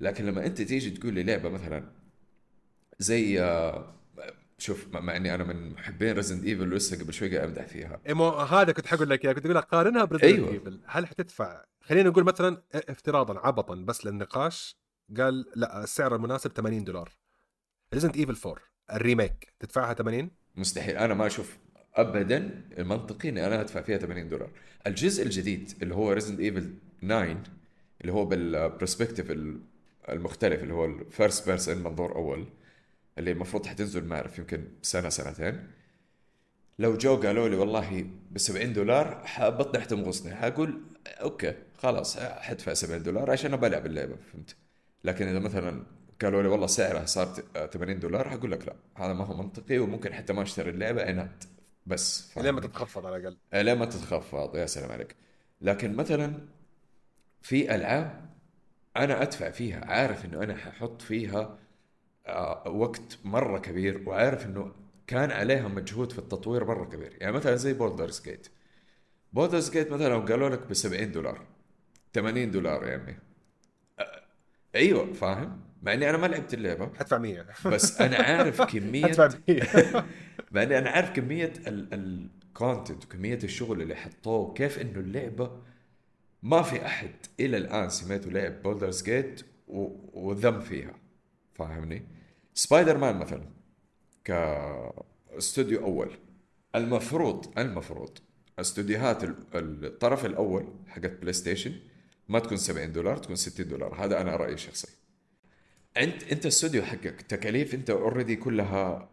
[0.00, 1.84] لكن لما أنت تيجي تقول لي لعبة مثلا
[2.98, 3.94] زي آه،
[4.58, 8.00] شوف مع إني أنا من محبين ريزنت ايفل ولسه قبل شوي قاعد أمدح فيها.
[8.08, 10.52] مو هذا كنت حقول لك إياه كنت أقول لك قارنها بريزنت أيوة.
[10.52, 14.76] ايفل هل حتدفع؟ خلينا نقول مثلا افتراضا عبطا بس للنقاش
[15.16, 17.12] قال لا السعر المناسب 80 دولار.
[17.94, 20.96] ريزنت ايفل 4 ال remake تدفعها 80 مستحيل.
[20.96, 21.56] أنا ما أشوف
[21.94, 24.50] ابدا المنطقي إني أنا أدفع فيها 80 دولار.
[24.86, 27.42] الجزء الجديد اللي هو ريزنت ايفل 9
[28.00, 29.32] اللي هو بال perspective
[30.08, 32.46] المختلف اللي هو ال first person منظور أول
[33.18, 35.70] اللي المفروض حتنزل ما اعرف يمكن سنة سنتين.
[36.78, 43.02] لو جو قالوا لي والله ب 70 دولار بطني حتنغصني حقول okay خلاص حدفع 70
[43.02, 44.56] دولار عشان بلعب اللعبة فهمت؟
[45.04, 45.82] لكن إذا مثلا
[46.22, 47.26] قالوا لي والله سعرها صار
[47.72, 51.44] 80 دولار حقول لك لا هذا ما هو منطقي وممكن حتى ما أشتري اللعبة عناد
[51.86, 55.16] بس لين ما تتخفض على الأقل؟ لين ما تتخفض؟ يا سلام عليك.
[55.60, 56.38] لكن مثلا
[57.42, 58.30] في ألعاب
[58.96, 61.58] أنا أدفع فيها عارف إنه أنا ححط فيها
[62.66, 64.72] وقت مرة كبير وعارف إنه
[65.06, 67.16] كان عليها مجهود في التطوير مرة كبير.
[67.20, 68.48] يعني مثلا زي بولدرز جيت
[69.32, 71.46] بولدرز جيت مثلا لو قالوا لك ب 70 دولار
[72.14, 73.16] 80 دولار يا عمي
[73.98, 74.22] أه،
[74.74, 76.90] أيوه فاهم؟ مع إني أنا ما لعبت اللعبة.
[76.98, 79.62] حدفع 100 بس أنا عارف كمية حدفع 100
[80.52, 85.50] مع إني أنا عارف كمية ال content وكمية الشغل اللي حطوه كيف إنه اللعبة
[86.42, 87.10] ما في أحد
[87.40, 90.94] إلى الآن سمعته لعب بولدرز جيت وذم فيها.
[91.54, 92.02] فاهمني؟
[92.56, 93.42] سبايدر مان مثلا
[94.24, 96.10] كاستوديو أول.
[96.74, 98.18] المفروض المفروض
[98.58, 101.74] استوديوهات الطرف الأول حقت بلاي ستيشن
[102.28, 104.04] ما تكون 70 دولار تكون 60 دولار.
[104.04, 104.88] هذا أنا رأيي الشخصي
[105.96, 107.22] انت أنت الاستوديو حقك.
[107.22, 109.08] تكاليف أنت already كلها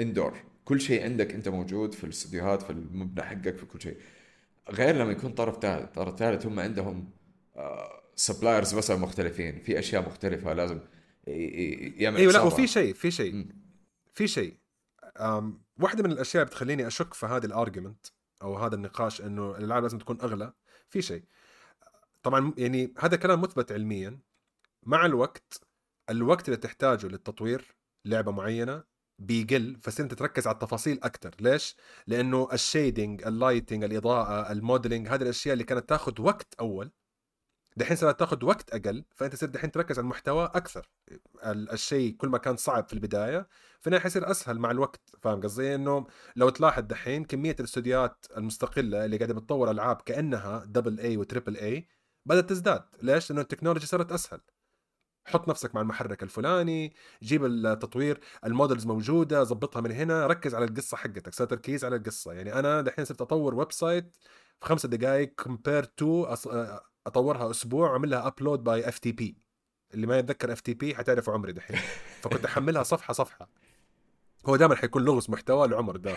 [0.00, 3.96] indoor آه، كل شيء عندك أنت موجود في الاستوديوهات في المبنى حقك في كل شيء.
[4.70, 5.94] غير لما يكون طرف ثالث.
[5.94, 7.10] طرف ثالث هم عندهم
[8.16, 9.58] suppliers مثلا مختلفين.
[9.58, 10.78] في أشياء مختلفة لازم
[11.26, 13.46] يعمل إيوه لا وفي شيء في شيء
[14.14, 14.58] في شيء.
[15.80, 18.06] واحدة من الأشياء اللي بتخليني أشك في هذا ال argument
[18.42, 20.52] أو هذا النقاش إنه الألعاب لازم تكون أغلى
[20.88, 21.24] في شيء.
[22.22, 24.20] طبعا يعني هذا كلام مثبت علميا.
[24.82, 25.60] مع الوقت
[26.10, 28.84] الوقت اللي تحتاجه للتطوير لعبة معينة
[29.18, 34.58] بيقل فصير أنت تركز على التفاصيل أكثر ليش؟ لأنه ال shading ال lighting الإضاءة ال
[34.58, 36.90] modeling هذه الأشياء اللي كانت تاخذ وقت أول
[37.76, 40.90] دحين صارت تاخذ وقت أقل فأنت صرت دحين تركز على المحتوى أكثر.
[41.44, 43.48] الشيء كل ما كان صعب في البداية
[43.86, 45.10] النهايه حيصير أسهل مع الوقت.
[45.22, 46.06] فاهم قصدي؟ إنه
[46.36, 51.56] لو تلاحظ دحين كمية الاستوديوهات المستقلة اللي قاعدة بتطور ألعاب كأنها double A و triple
[51.56, 51.88] A
[52.26, 52.84] بدأت تزداد.
[53.02, 54.40] ليش؟ لأنه التكنولوجيا صارت أسهل.
[55.26, 60.64] حط نفسك مع المحرك الفلاني جيب التطوير ال models موجودة ظبطها من هنا ركز على
[60.64, 62.32] القصة حقتك صار تركيز على القصة.
[62.32, 64.16] يعني أنا دحين صرت أطور website
[64.60, 66.34] في خمسة دقائق compared to
[67.06, 69.36] أطورها أسبوع وأعمل لها upload by FTP
[69.94, 71.76] اللي ما يتذكر FTP حتعرفوا عمري دحين.
[72.22, 73.48] فكنت أحملها صفحة صفحة.
[74.46, 76.14] هو دائما حيكون لغز محتوى لعمر ده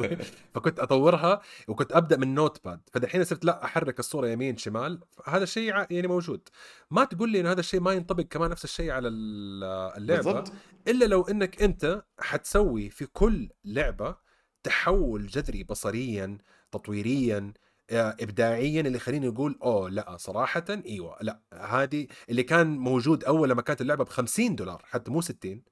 [0.54, 5.00] فكنت أطورها وكنت أبدأ من Notepad فدحين صرت لا أحرك الصورة يمين شمال.
[5.26, 6.48] هذا الشيء يعني موجود.
[6.90, 10.52] ما تقول لي إنه هذا الشيء ما ينطبق كمان نفس الشيء على اللعبة؟ بالضبط.
[10.88, 14.16] إلا لو إنك أنت حتسوي في كل لعبة
[14.62, 16.38] تحول جذري بصريا
[16.72, 17.52] تطويريا
[17.92, 23.62] ابداعيا اللي يخليني أقول أوه لا صراحة إيوه لا هذه اللي كان موجود أول لما
[23.62, 25.62] كانت اللعبة ب 50 دولار حتى مو 60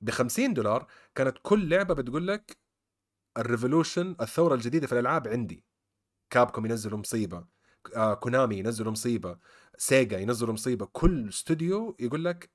[0.00, 2.58] ب 50 دولار كانت كل لعبة بتقول لك
[3.38, 5.64] ال revolution الثورة الجديدة في الألعاب عندي.
[6.30, 7.44] Capcom ينزلوا مصيبة
[7.96, 9.38] آه Konami ينزلوا مصيبة
[9.78, 12.50] Sega ينزلوا مصيبة كل استوديو يقول لك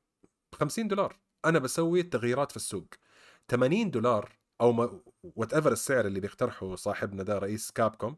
[0.53, 1.19] ب 50 دولار.
[1.45, 2.87] أنا بسوي تغييرات في السوق.
[3.49, 8.17] 80 دولار أو whatever السعر اللي بيقترحه صاحبنا ده رئيس Capcom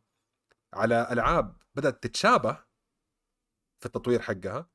[0.73, 2.57] على ألعاب بدأت تتشابه
[3.79, 4.69] في التطوير حقها.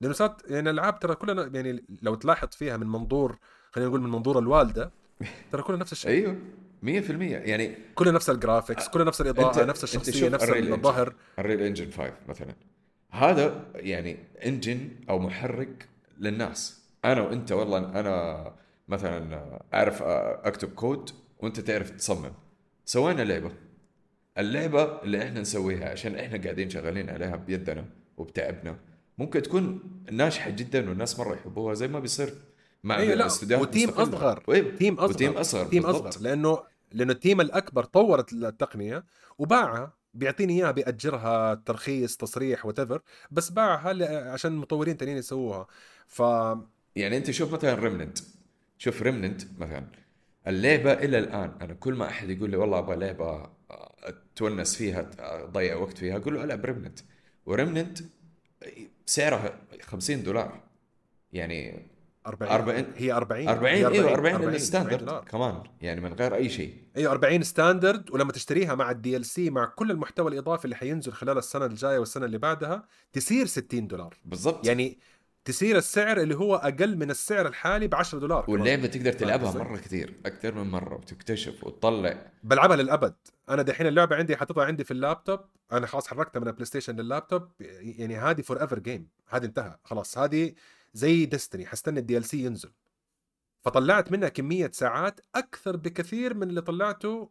[0.00, 3.38] لأنه صارت يعني الألعاب ترى كلنا يعني لو تلاحظ فيها من منظور
[3.72, 4.90] خلينا نقول من منظور الوالدة
[5.52, 6.10] ترى كلها نفس الشيء.
[6.10, 6.36] أيوه
[6.82, 6.86] 100%
[7.20, 11.14] يعني كلها نفس ال graphics كلها نفس الإضاءة انت نفس الشخصية نفس الظهر.
[11.38, 12.54] ال Unreal Engine 5 مثلا.
[13.10, 16.84] هذا يعني engine أو محرك للناس.
[17.04, 18.52] أنا وأنت والله أنا
[18.88, 22.32] مثلا أعرف أكتب كود وأنت تعرف تصمم.
[22.84, 23.52] سوينا لعبة.
[24.38, 27.84] اللعبة اللي إحنا نسويها عشان إحنا قاعدين شغالين عليها بيدنا
[28.16, 28.76] وبتعبنا
[29.18, 32.34] ممكن تكون ناجحة جدا والناس مرة يحبوها زي ما بيصير
[32.84, 34.40] مع أيوة الاستوديوهات و team أصغر.
[34.40, 34.76] طيب.
[34.76, 35.10] team أصغر.
[35.10, 36.58] و team أصغر team أصغر لأنه
[36.92, 39.04] لأنه ال team الأكبر طورت التقنية
[39.38, 45.66] وباعها بيعطيني إياها بيأجرها ترخيص تصريح وات بس باعها عشان مطورين تانيين يسووها.
[46.06, 46.20] ف
[46.96, 48.18] يعني أنت شوف مثلا Remnant
[48.78, 49.86] شوف Remnant مثلا.
[50.46, 53.50] اللعبة إلى الآن أنا كل ما أحد يقول لي والله أبغى لعبة
[54.02, 56.98] أتونس فيها أضيع وقت فيها أقول له ألعب Remnant
[57.46, 57.98] و Remnant
[59.06, 60.60] سعرها 50 دولار.
[61.32, 61.86] يعني
[62.26, 65.24] 40 40 هي 40 40 أيوه 40, 40 ال standard.
[65.24, 65.62] كمان.
[65.80, 66.74] يعني من غير أي شيء.
[66.96, 68.10] أيوه 40 standard.
[68.10, 72.26] ولما تشتريها مع ال DLC مع كل المحتوى الإضافي اللي حينزل خلال السنة الجاية والسنة
[72.26, 74.16] اللي بعدها تصير 60 دولار.
[74.24, 74.66] بالضبط.
[74.66, 74.98] يعني
[75.44, 79.76] تصير السعر اللي هو أقل من السعر الحالي ب 10 دولار واللعبة تقدر تلعبها مرة
[79.76, 82.32] كثير أكثر من مرة وتكتشف وتطلع.
[82.42, 83.14] بلعبها للأبد.
[83.48, 85.40] أنا دحين اللعبة عندي حاططها عندي في اللابتوب
[85.72, 90.54] أنا خلاص حركتها من ال PlayStation لللابتوب يعني هذه forever game هذه انتهى خلاص هذه
[90.94, 92.72] زي Destiny حستنى ال DLC ينزل.
[93.64, 97.30] فطلعت منها كمية ساعات أكثر بكثير من اللي طلعته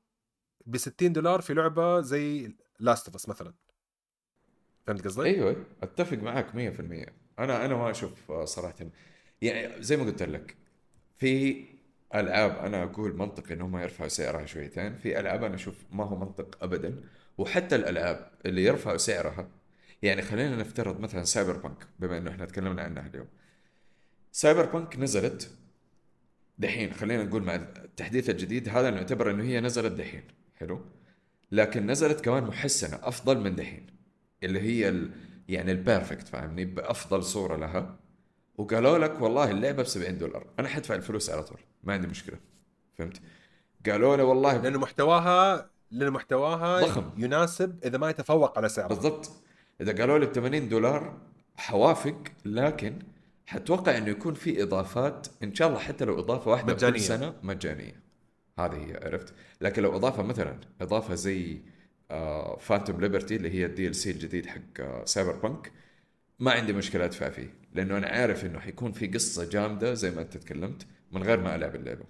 [0.65, 3.53] ب 60 دولار في لعبة زي Last of Us مثلا.
[4.87, 6.55] فهمت قصدي؟ أيوه أتفق معك 100%
[7.39, 8.75] أنا أنا ما أشوف صراحة
[9.41, 10.57] يعني زي ما قلت لك
[11.17, 11.65] في
[12.15, 14.97] ألعاب أنا أقول منطقي انهم يرفعوا سعرها شويتين.
[14.97, 17.03] في ألعاب أنا أشوف ما هو منطق ابدا.
[17.37, 19.49] وحتى الألعاب اللي يرفعوا سعرها
[20.01, 23.27] يعني خلينا نفترض مثلا Cyberpunk بما إنه إحنا تكلمنا عنها اليوم.
[24.31, 25.51] Cyberpunk نزلت
[26.57, 30.23] دحين خلينا نقول مع التحديث الجديد هذا نعتبر إنه هي نزلت دحين.
[30.55, 30.81] حلو؟
[31.51, 33.87] لكن نزلت كمان محسنة أفضل من دحين
[34.43, 35.11] اللي هي ال...
[35.47, 37.99] يعني ال perfect فاهمني؟ بأفضل صورة لها.
[38.57, 40.47] وقالوا لك والله اللعبة ب 70 دولار.
[40.59, 41.59] أنا حدفع الفلوس على طول.
[41.83, 42.37] ما عندي مشكلة.
[42.97, 43.21] فهمت؟
[43.89, 47.09] قالوا لي والله لأنه محتواها لأنه محتواها ضخم.
[47.17, 49.31] يناسب إذا ما يتفوق على سعرها بالضبط.
[49.81, 51.17] إذا قالوا لي ب 80 دولار
[51.57, 52.99] حوافق لكن
[53.45, 56.97] حتوقع إنه يكون في إضافات إن شاء الله حتى لو إضافة واحدة مجانية.
[56.97, 58.03] كل سنة مجانية.
[58.59, 61.61] هذه هي عرفت؟ لكن لو إضافة مثلا إضافة زي
[62.59, 65.71] Phantom Liberty اللي هي ال DLC الجديد حق Cyberpunk
[66.39, 67.53] ما عندي مشكلة أدفع فيه.
[67.73, 71.55] لأنه أنا عارف إنه حيكون في قصة جامدة زي ما أنت تكلمت من غير ما
[71.55, 72.05] ألعب اللعبة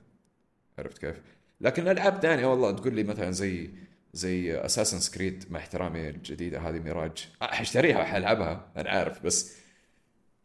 [0.80, 1.22] عرفت كيف؟
[1.62, 3.70] لكن ألعاب ثانية والله تقول لي مثلا زي
[4.14, 9.58] زي Assassin's Creed مع احترامي الجديده هذه ميراج حاشتريها وحلعبها أنا عارف بس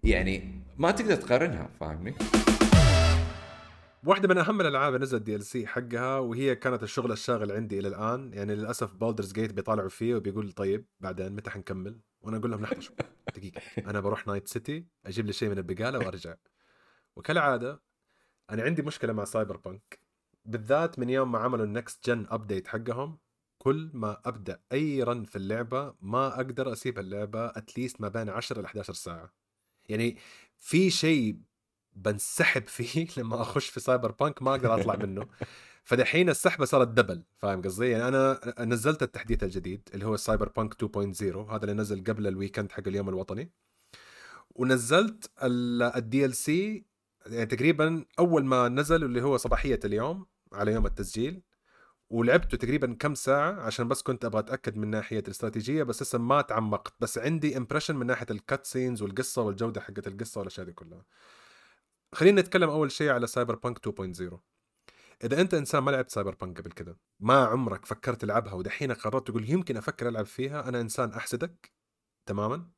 [0.04, 2.14] يعني ما تقدر تقارنها فاهمني؟
[4.04, 8.32] واحدة من أهم الألعاب اللي نزل DLC حقها وهي كانت الشغل الشاغل عندي إلى الآن
[8.34, 12.80] يعني للأسف Baldur's Gate بيطالعوا فيه وبيقول طيب بعدين متى حنكمل؟ وأنا أقول لهم لحظة
[12.80, 12.96] شوي
[13.36, 13.60] دقيقة
[13.90, 16.34] أنا بروح Night City أجيب لي شيء من البقالة وأرجع.
[17.16, 17.82] وكالعادة
[18.50, 20.00] أنا عندي مشكلة مع Cyberpunk
[20.44, 23.18] بالذات من يوم ما عملوا ال next gen update حقهم
[23.58, 28.28] كل ما أبدأ أي run في اللعبة ما أقدر أسيب اللعبة at least ما بين
[28.28, 29.32] 10 ل 11 ساعة.
[29.88, 30.16] يعني
[30.56, 31.38] في شيء
[31.92, 35.26] بنسحب فيه لما أخش في Cyberpunk ما أقدر أطلع منه.
[35.88, 41.22] فدحين السحبة صارت double فاهم قصدي؟ يعني أنا نزلت التحديث الجديد اللي هو Cyberpunk 2.0
[41.36, 43.52] هذا اللي نزل قبل ال weekend حق اليوم الوطني.
[44.50, 46.86] ونزلت ال DLC
[47.26, 51.42] يعني تقريبا أول ما نزل اللي هو صباحية اليوم على يوم التسجيل.
[52.10, 56.40] ولعبته تقريبا كم ساعة؟ عشان بس كنت أبغى أتأكد من ناحية الاستراتيجية بس لسه ما
[56.40, 56.94] تعمقت.
[57.00, 61.04] بس عندي impression من ناحية ال cutscenes والقصة والجودة حقت القصة والأشياء دي كلها.
[62.14, 64.57] خلينا نتكلم أول شيء على Cyberpunk 2.0
[65.24, 69.50] إذا أنت إنسان ما لعبت Cyberpunk قبل كده ما عمرك فكرت تلعبها ودحين قررت تقول
[69.50, 71.72] يمكن أفكر ألعب فيها أنا إنسان أحسدك
[72.28, 72.68] تماما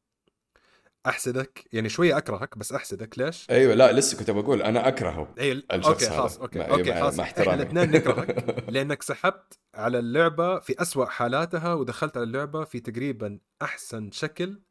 [1.06, 5.52] أحسدك يعني شوية أكرهك بس أحسدك ليش؟ أيوه لا لسه كنت بقول أنا أكرهه اي
[5.52, 6.10] الشخص أوكي.
[6.10, 7.54] خلاص أوكي مع- أوكي خلاص مع احترامي.
[7.62, 14.10] الاثنين نكرهك لأنك سحبت على اللعبة في أسوأ حالاتها ودخلت على اللعبة في تقريبا أحسن
[14.10, 14.62] شكل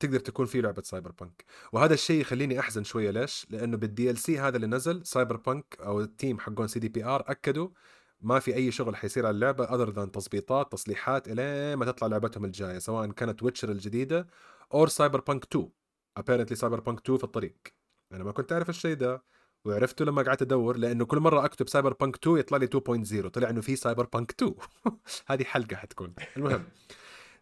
[0.00, 3.10] تقدر تكون فيه لعبة سايبر بانك وهذا الشيء يخليني أحزن شوية.
[3.10, 7.68] ليش؟ لأنه بال DLC هذا اللي نزل سايبر بانك أو ال team حقون CDPR أكدوا
[8.20, 12.44] ما في أي شغل حيصير على اللعبة other than تظبيطات تصليحات إلين ما تطلع لعبتهم
[12.44, 14.26] الجاية سواء كانت ويتشر الجديدة
[14.74, 15.68] أو سايبر بانك 2
[16.16, 17.56] apparently سايبر بانك 2 في الطريق.
[18.12, 19.22] أنا ما كنت أعرف الشيء ده
[19.64, 23.50] وعرفته لما قعدت أدور لأنه كل مرة أكتب سايبر بانك 2 يطلع لي 2.0 طلع
[23.50, 24.54] إنه في سايبر بانك 2
[25.26, 26.14] هذه حلقة حتكون.
[26.36, 26.64] المهم.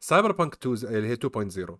[0.00, 1.78] سايبر بانك 2 ز- اللي هي 2.0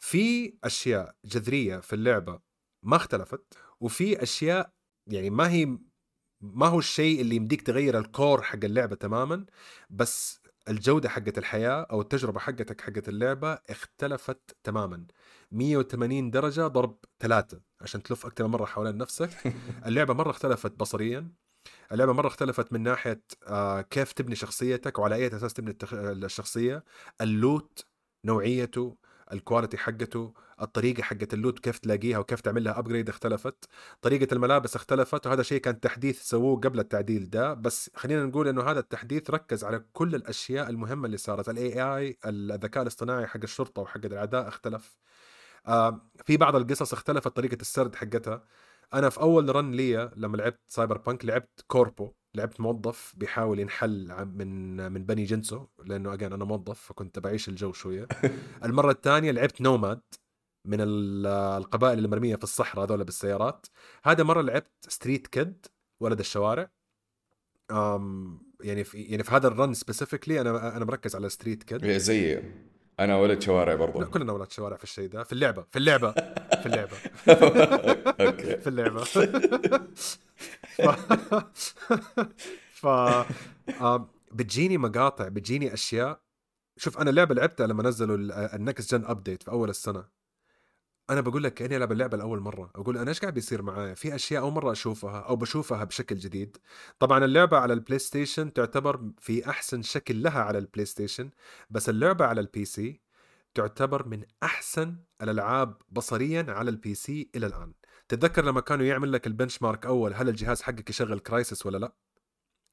[0.00, 2.40] في أشياء جذرية في اللعبة
[2.82, 4.72] ما اختلفت وفي أشياء
[5.06, 5.78] يعني ما هي
[6.40, 9.46] ما هو الشيء اللي يمديك تغير ال core حق اللعبة تماما
[9.90, 15.06] بس الجودة حقت الحياة أو التجربة حقتك حقت اللعبة اختلفت تماما.
[15.52, 19.30] 180 درجة ضرب ثلاثة عشان تلف أكثر من مرة حوالين نفسك.
[19.86, 21.32] اللعبة مرة اختلفت بصريا.
[21.92, 25.78] اللعبة مرة اختلفت من ناحية آه كيف تبني شخصيتك وعلى أي أساس تبني.
[26.24, 26.84] الشخصية.
[27.20, 27.84] ال loot
[28.24, 28.96] نوعيته
[29.32, 33.64] ال quality حقته الطريقة حقت ال loot كيف تلاقيها وكيف تعمل لها upgrade اختلفت.
[34.02, 37.54] طريقة الملابس اختلفت وهذا شيء كان تحديث سووه قبل التعديل ده.
[37.54, 41.48] بس خلينا نقول إنه هذا التحديث ركز على كل الأشياء المهمة اللي صارت.
[41.48, 44.98] ال AI الذكاء الاصطناعي حق الشرطة وحق الأعداء اختلف.
[45.66, 48.44] آه في بعض القصص اختلفت طريقة السرد حقتها.
[48.94, 54.26] أنا في أول run لي لما لعبت سايبر بانك لعبت Corpo لعبت موظف بيحاول ينحل
[54.26, 58.08] من من بني جنسه لأنه again أنا موظف فكنت بعيش الجو شوية.
[58.64, 60.00] المرة الثانية لعبت Nomad
[60.66, 63.66] من ال- القبائل المرمية في الصحراء هذول بالسيارات.
[64.04, 65.66] هذا مرة لعبت Street Kid
[66.00, 66.70] ولد الشوارع.
[67.70, 71.90] um يعني في يعني في هذا ال run specifically أنا أنا مركز على Street Kid
[71.98, 72.42] زي
[73.00, 76.14] أنا ولد شوارع لا برضو كلنا ولاد شوارع في الشيء ده في اللعبة في اللعبة.
[76.60, 76.96] في اللعبة.
[78.26, 78.56] أوكي.
[78.62, 79.04] في اللعبة.
[82.80, 82.86] ف...
[83.82, 86.20] آم، بتجيني مقاطع بتجيني أشياء.
[86.76, 88.16] شوف أنا اللعبه لعبتها لما نزلوا
[88.56, 90.20] ال next gen update في أول السنة.
[91.10, 92.70] أنا بقول لك كأني ألعب اللعبة لأول مرة.
[92.74, 96.56] أقول أنا إيش قاعد بيصير معايا؟ في أشياء أول مرة أشوفها أو بشوفها بشكل جديد.
[96.98, 101.30] طبعا اللعبة على البلاي ستيشن تعتبر في أحسن شكل لها على البلاي ستيشن
[101.70, 103.00] بس اللعبة على ال PC
[103.54, 107.72] تعتبر من أحسن الألعاب بصريا على ال PC إلى الآن.
[108.08, 111.92] تتذكر لما كانوا يعمل لك ال benchmark أول هل الجهاز حقك يشغل كرايسس ولا لا؟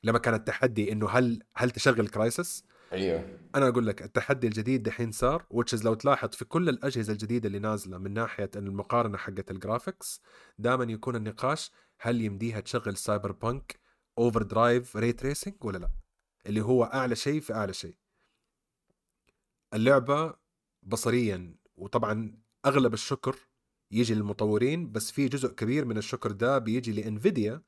[0.04, 3.40] لما كان التحدي إنه هل هل تشغل كرايسس أيوه.
[3.56, 7.48] أنا أقول لك التحدي الجديد دحين صار which is لو تلاحظ في كل الأجهزة الجديدة
[7.48, 10.22] اللي نازلة من ناحية المقارنة حقت ال graphics
[10.58, 13.80] دائما يكون النقاش هل يمديها تشغل سايبر بانك
[14.18, 15.90] overdrive ray tracing ولا لا؟
[16.46, 17.96] اللي هو أعلى شيء في أعلى شيء.
[19.74, 20.34] اللعبة
[20.84, 23.36] بصريا وطبعا أغلب الشكر
[23.92, 27.62] يجي للمطورين بس في جزء كبير من الشكر ده بيجي لإنفيديا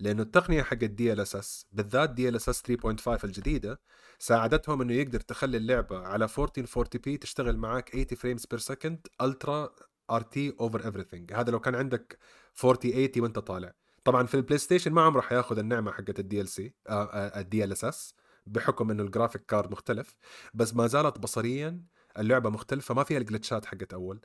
[0.00, 3.80] لأنه التقنية حق الدي ال اس اس بالذات دي ال اس اس 3.5 الجديدة
[4.18, 9.70] ساعدتهم إنه يقدر تخلي اللعبة على 1440 p تشتغل معك 80 frames per second ultra
[10.10, 12.18] RT over everything هذا لو كان عندك
[12.64, 13.74] 4080 وانت طالع.
[14.04, 18.14] طبعا في البلاي ستيشن ما عمره حياخذ النعمة حقت ال DLC ال DLSS
[18.46, 20.16] بحكم إنه ال graphic card مختلف
[20.54, 21.84] بس ما زالت بصريا
[22.18, 24.20] اللعبة مختلفة ما فيها ال glitchات حقت أول.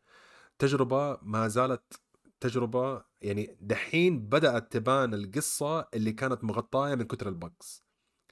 [0.59, 2.01] تجربة ما زالت
[2.39, 7.83] تجربة يعني دحين بدأت تبان القصة اللي كانت مغطاية من كتر ال bugs.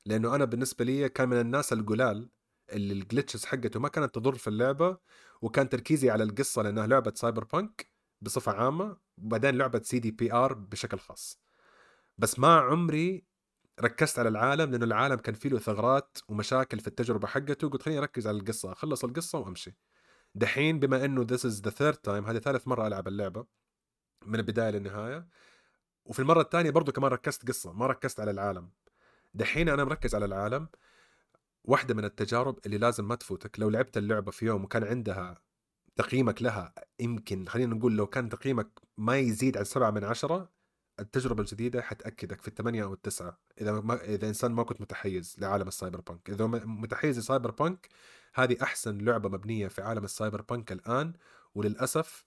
[0.06, 2.30] لأنه أنا بالنسبة لي كان من الناس القلال
[2.74, 4.98] اللي ال glitches حقته ما كانت تضر في اللعبة
[5.42, 7.92] وكان تركيزي على القصة لأنها لعبة سايبر بانك
[8.22, 11.42] بصفة عامة وبعدين لعبة CDPR بشكل خاص.
[12.18, 13.26] بس ما عمري
[13.82, 18.00] ركزت على العالم لأنه العالم كان فيه له ثغرات ومشاكل في التجربة حقته قلت خليني
[18.00, 19.76] أركز على القصة أخلص القصة وأمشي.
[20.36, 23.46] دحين بما إنه this is the third time هذه ثالث مرة ألعب اللعبة
[24.26, 25.28] من البداية للنهاية.
[26.06, 28.70] وفي المرة الثانية برضو كمان ركزت قصة ما ركزت على العالم.
[29.34, 30.70] دحين أنا مركز على العالم.
[31.64, 35.42] واحدة من التجارب اللي لازم ما تفوتك لو لعبت اللعبة في يوم وكان عندها
[35.96, 38.68] تقييمك لها يمكن خلينا نقول لو كان تقييمك
[38.98, 40.50] ما يزيد عن سبعة من عشرة
[41.00, 45.68] التجربة الجديدة حتأكدك في الثمانية أو التسعة إذا ما إذا إنسان ما كنت متحيز لعالم
[45.68, 47.90] السايبر بانك إذا متحيز لسايبر بانك
[48.34, 51.14] هذه أحسن لعبة مبنية في عالم السايبر بانك الآن
[51.56, 52.26] وللأسف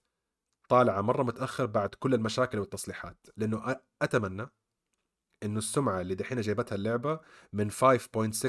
[0.69, 3.27] طالعة مرة متأخر بعد كل المشاكل والتصليحات.
[3.37, 4.47] لأنه أتمنى
[5.43, 7.19] إنه السمعة اللي دحين جايبتها اللعبة
[7.53, 7.75] من 5.6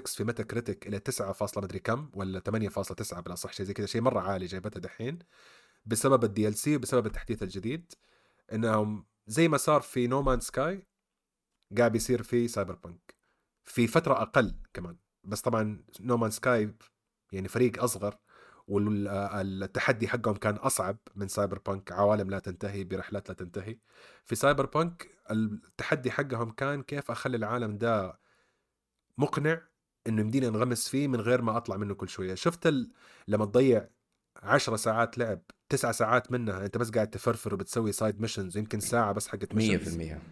[0.06, 3.86] في ميتا كريتيك إلى 9 فاصلة مدري كم ولا 8.9 بلا صح شيء زي كذا
[3.86, 5.18] شيء مرة عالي جايبتها دحين
[5.86, 7.92] بسبب ال DLC وبسبب التحديث الجديد
[8.52, 10.86] إنهم زي ما صار في نو مان سكاي
[11.78, 13.14] قاعد بيصير في سايبر بانك
[13.64, 14.96] في فترة أقل كمان.
[15.24, 16.74] بس طبعا نو مان سكاي
[17.32, 18.18] يعني فريق أصغر
[18.68, 23.78] والتحدي حقهم كان أصعب من سايبر بانك عوالم لا تنتهي برحلات لا تنتهي.
[24.24, 28.20] في سايبر بانك التحدي حقهم كان كيف أخلي العالم ده
[29.18, 29.62] مقنع
[30.06, 32.34] إنه يمديني أنغمس فيه من غير ما أطلع منه كل شوية.
[32.34, 32.66] شفت.
[33.28, 33.88] لما تضيع
[34.36, 35.42] عشرة ساعات لعب
[35.72, 39.56] تسع ساعات منها انت بس قاعد تفرفر وبتسوي side missions يمكن ساعة بس حقت 100%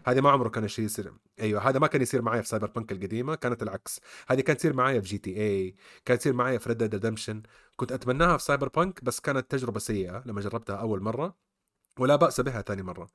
[0.06, 1.12] هذه ما عمره كان شيء يصير.
[1.40, 4.00] أيوه هذا ما كان يصير معي في سايبر بانك القديمة كانت العكس.
[4.28, 8.44] هذه كانت تصير معي في GTA كانت تصير معي في ريد ديد كنت أتمناها في
[8.44, 11.36] سايبر بانك بس كانت تجربة سيئة لما جربتها أول مرة
[11.98, 13.08] ولا بأس بها ثاني مرة.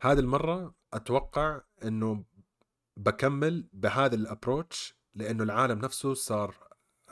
[0.00, 2.24] هذه المرة أتوقع إنه
[2.96, 6.54] بكمل بهذا ال approach لأنه العالم نفسه صار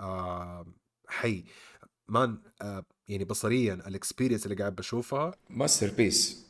[0.00, 0.66] آه
[1.08, 1.44] حي.
[2.08, 5.34] man آه يعني بصريا ال experience اللي قاعد بشوفها.
[5.50, 6.46] masterpiece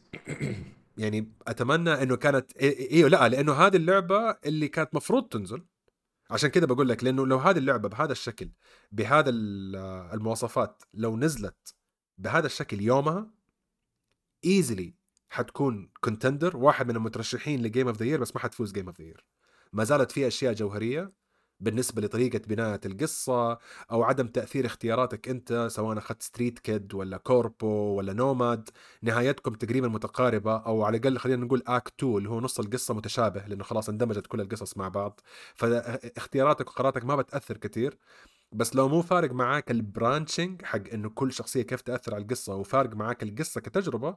[0.98, 5.64] يعني أتمنى إنه كانت أيوه لا لأنه هذه اللعبة اللي كانت مفروض تنزل.
[6.30, 8.50] عشان كذا بقول لك لأنه لو هذه اللعبة بهذا الشكل
[8.92, 9.30] بهذا
[10.14, 11.74] المواصفات لو نزلت
[12.18, 13.30] بهذا الشكل يومها
[14.44, 14.94] easily
[15.28, 19.00] حتكون contender واحد من المترشحين ل game of the year بس ما حتفوز game of
[19.00, 19.26] the year
[19.72, 21.12] ما زالت فيها أشياء جوهرية.
[21.62, 23.58] بالنسبة لطريقة بناء القصة
[23.90, 28.68] أو عدم تأثير اختياراتك أنت سواء أخذت street kid ولا corpo ولا nomad
[29.02, 33.46] نهايتكم تقريبا متقاربة أو على الأقل خلينا نقول act 2 اللي هو نص القصة متشابه
[33.46, 35.20] لأنه خلاص اندمجت كل القصص مع بعض.
[35.54, 37.98] فاختياراتك وقراراتك ما بتأثر كثير
[38.52, 42.54] بس لو مو فارق معاك ال branching حق إنه كل شخصية كيف تأثر على القصة
[42.54, 44.16] وفارق معاك القصة كتجربة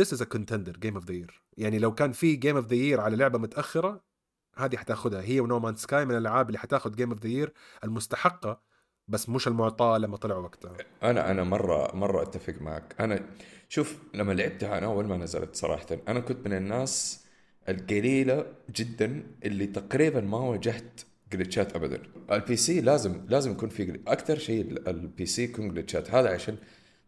[0.00, 1.32] this is a contender game of the year.
[1.58, 4.05] يعني لو كان في game of the year على لعبة متأخرة
[4.58, 7.52] هذه حتاخذها هي و No Man's Sky من الألعاب اللي حتاخذ game of the year
[7.84, 8.60] المستحقة
[9.08, 10.76] بس مش المعطاة لما طلعوا وقتها.
[11.02, 12.94] أنا أنا مرة مرة أتفق معك.
[13.00, 13.20] أنا
[13.68, 17.24] شوف لما لعبتها أنا أول ما نزلت صراحة أنا كنت من الناس
[17.68, 21.00] القليلة جدا اللي تقريبا ما واجهت
[21.32, 22.02] جلتشات ابدا.
[22.32, 26.56] ال PC لازم لازم يكون في أكثر شيء ال PC يكون جلتشات هذا عشان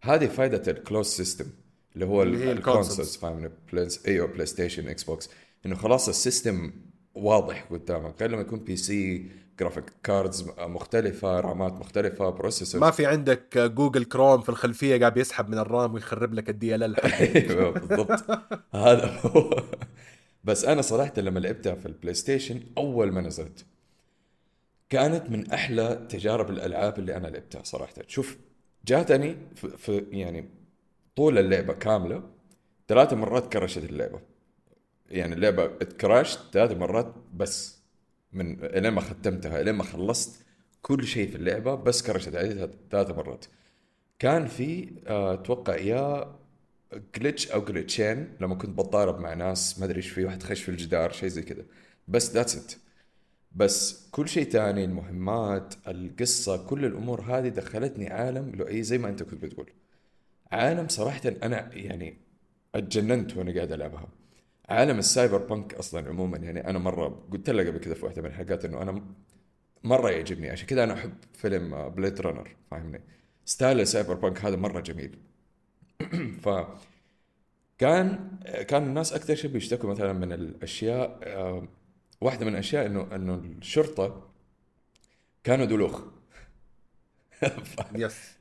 [0.03, 1.47] هذه فائده ال closed system
[1.95, 3.51] اللي هو ال consoles فاهمني
[4.07, 5.31] أيوه PlayStation Xbox
[5.67, 6.73] إنه خلاص ال system
[7.19, 13.59] واضح قدامك غير لما يكون PC graphic cards مختلفة رامات مختلفة processor ما في عندك
[13.59, 17.71] Google Chrome في الخلفية قاعد يسحب من ال RAM ويخرب لك الدي ال ال أيوه
[17.71, 18.11] بالضبط.
[18.75, 19.63] هذا هو.
[20.45, 23.67] بس أنا صراحة لما لعبتها في ال PlayStation أول ما نزلت
[24.91, 27.95] كانت من أحلى تجارب الألعاب اللي أنا لعبتها صراحة.
[28.07, 28.37] شوف
[28.87, 30.49] جاتني في, يعني
[31.17, 32.23] طول اللعبة كاملة
[32.89, 34.21] ثلاث مرات كرشت اللعبة.
[35.11, 37.79] يعني اللعبة اتكراشت ثلاث مرات بس
[38.33, 40.45] من الين ما ختمتها الين ما خلصت
[40.83, 43.45] كل شيء في اللعبة بس كرشت عليها ثلاث مرات.
[44.19, 46.35] كان في آه، أتوقع يا
[46.95, 50.69] جلitch أو جلitchين لما كنت بتضارب مع ناس ما أدري إيش في واحد خش في
[50.69, 51.65] الجدار شيء زي كذا.
[52.09, 52.73] بس that's it
[53.53, 59.09] بس كل شيء تاني المهمات القصة كل الأمور هذه دخلتني عالم لو أي زي ما
[59.09, 59.71] أنت كنت بتقول.
[60.53, 62.17] عالم صراحة أنا يعني
[62.75, 64.09] أتجننت وأنا قاعد ألعبها.
[64.69, 68.29] عالم ال cyberpunk أصلا عموما يعني أنا مرة قلت لك قبل كذا في واحدة من
[68.29, 69.05] الحلقات إنه أنا
[69.85, 73.01] مرة يعجبني عشان كذا أنا أحب فيلم Blade Runner فاهمني؟
[73.45, 75.19] style ال cyberpunk هذا مرة جميل.
[76.45, 76.49] ف
[77.79, 78.31] كان
[78.69, 81.69] كان الناس أكثر شيء بيشتكوا مثلا من الأشياء آه،
[82.21, 84.31] واحدة من الأشياء إنه إنه الشرطة
[85.45, 86.03] كانوا دلوخ.
[87.95, 88.39] yes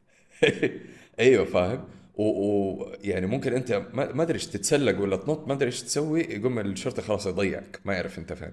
[1.20, 1.88] أيوه فاهم؟
[2.18, 7.02] ويعني ممكن انت ما ادري إيش تتسلق ولا تنط ما ادري إيش تسوي يقوم الشرطي
[7.02, 7.80] خلاص يضيعك.
[7.86, 8.52] ما يعرف انت فين.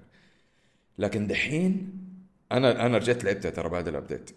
[0.98, 1.92] لكن دحين
[2.52, 4.30] أنا أنا رجعت لعبتها ترى بعد ال update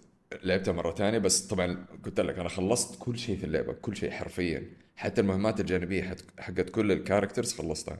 [0.43, 4.11] لعبتها مرة ثانية بس طبعا قلت لك أنا خلصت كل شيء في اللعبة كل شيء
[4.11, 4.63] حرفيا.
[4.95, 7.99] حتى المهمات الجانبية حقت كل ال characters خلصتها.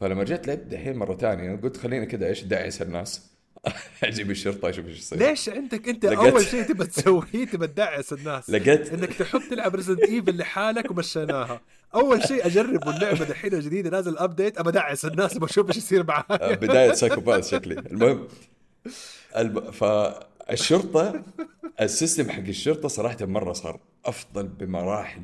[0.00, 3.35] فلما رجعت لعبت دحين مرة ثانية قلت خليني كذا إيش داعس الناس.
[4.04, 5.18] أجيب الشرطة أشوف إيش يصير.
[5.18, 8.50] ليش عندك أنت لقيت- أول شيء تبى تسويه تبى تدعس الناس.
[8.50, 11.60] لقيت إنك تحب تلعب Resident Evil لحالك ومشيناها.
[11.94, 16.04] أول شيء أجرب اللعبة دحين الجديدة نازل update ابى أدعس الناس ابى أشوف إيش يصير
[16.06, 16.54] معايا.
[16.54, 17.74] بداية psychopath شكلي.
[17.78, 18.28] المهم
[19.36, 19.70] الب...
[19.70, 21.22] فالشرطة
[21.80, 25.22] ال system حق الشرطة صراحة مرة صار أفضل بمراحل.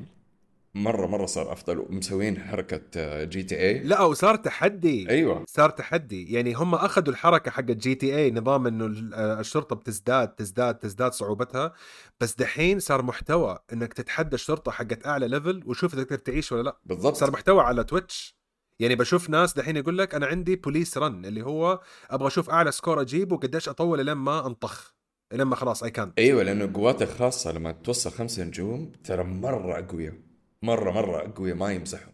[0.74, 5.10] مرة مرة صار أفضل ومسوين حركة جي تي اي لا وصار تحدي.
[5.10, 5.44] أيوه.
[5.48, 6.32] صار تحدي.
[6.32, 11.72] يعني هم أخذوا الحركة حقت GTA نظام إنه آه، الشرطة بتزداد تزداد تزداد صعوبتها.
[12.20, 16.62] بس دحين صار محتوى إنك تتحدى الشرطة حقت أعلى level وشوف إذا تقدر تعيش ولا
[16.62, 16.78] لا.
[16.84, 17.16] بالضبط.
[17.16, 18.42] صار محتوى على Twitch
[18.80, 22.72] يعني بشوف ناس دحين يقول لك أنا عندي police run اللي هو أبغى أشوف أعلى
[22.72, 24.94] score اجيبه وقديش أطول لين ما أنطخ
[25.32, 29.78] لين ما خلاص اي كان أيوه لأنه قواته الخاصه لما توصل خمسة نجوم ترى مرة
[29.78, 30.14] اقوياء
[30.62, 32.12] مرة مرة اقوياء ما يمزحوا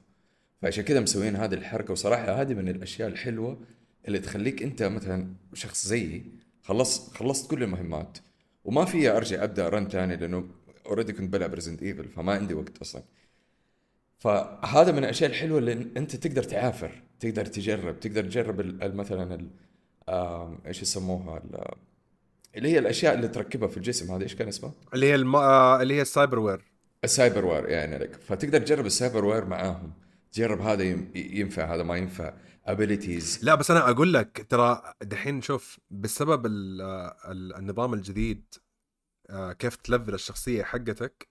[0.62, 1.92] فعشان كذا مسوين هذه الحركة.
[1.92, 3.59] وصراحة هذه من الأشياء الحلوة
[4.09, 6.24] اللي تخليك أنت مثلا شخص زيي
[6.62, 8.18] خلص خلصت كل المهمات.
[8.64, 10.49] وما في أرجع أبدأ run ثاني لأنه
[10.87, 13.03] already كنت بلعب Resident Evil فما عندي وقت أصلا.
[14.18, 18.61] فهذا من الأشياء الحلوة اللي أنت تقدر تعافر تقدر تجرب تقدر تجرب
[18.94, 19.49] مثلا
[20.66, 21.74] إيش يسموها؟ ال-
[22.57, 24.14] اللي هي الأشياء اللي تركبها في الجسم.
[24.14, 25.36] هذه إيش كان اسمها؟ اللي هي الم...
[25.36, 26.64] آه، اللي هي ال cyberware
[27.05, 29.92] ال cyberware يعني لك فتقدر تجرب ال cyberware معاهم.
[30.32, 30.82] تجرب هذا
[31.14, 32.34] ينفع هذا ما ينفع.
[32.66, 36.80] abilities لا بس أنا أقول لك ترى دحين شوف بسبب ال...
[37.24, 37.57] ال...
[37.57, 38.55] النظام الجديد
[39.30, 41.28] آه، كيف تلفل الشخصية حقتك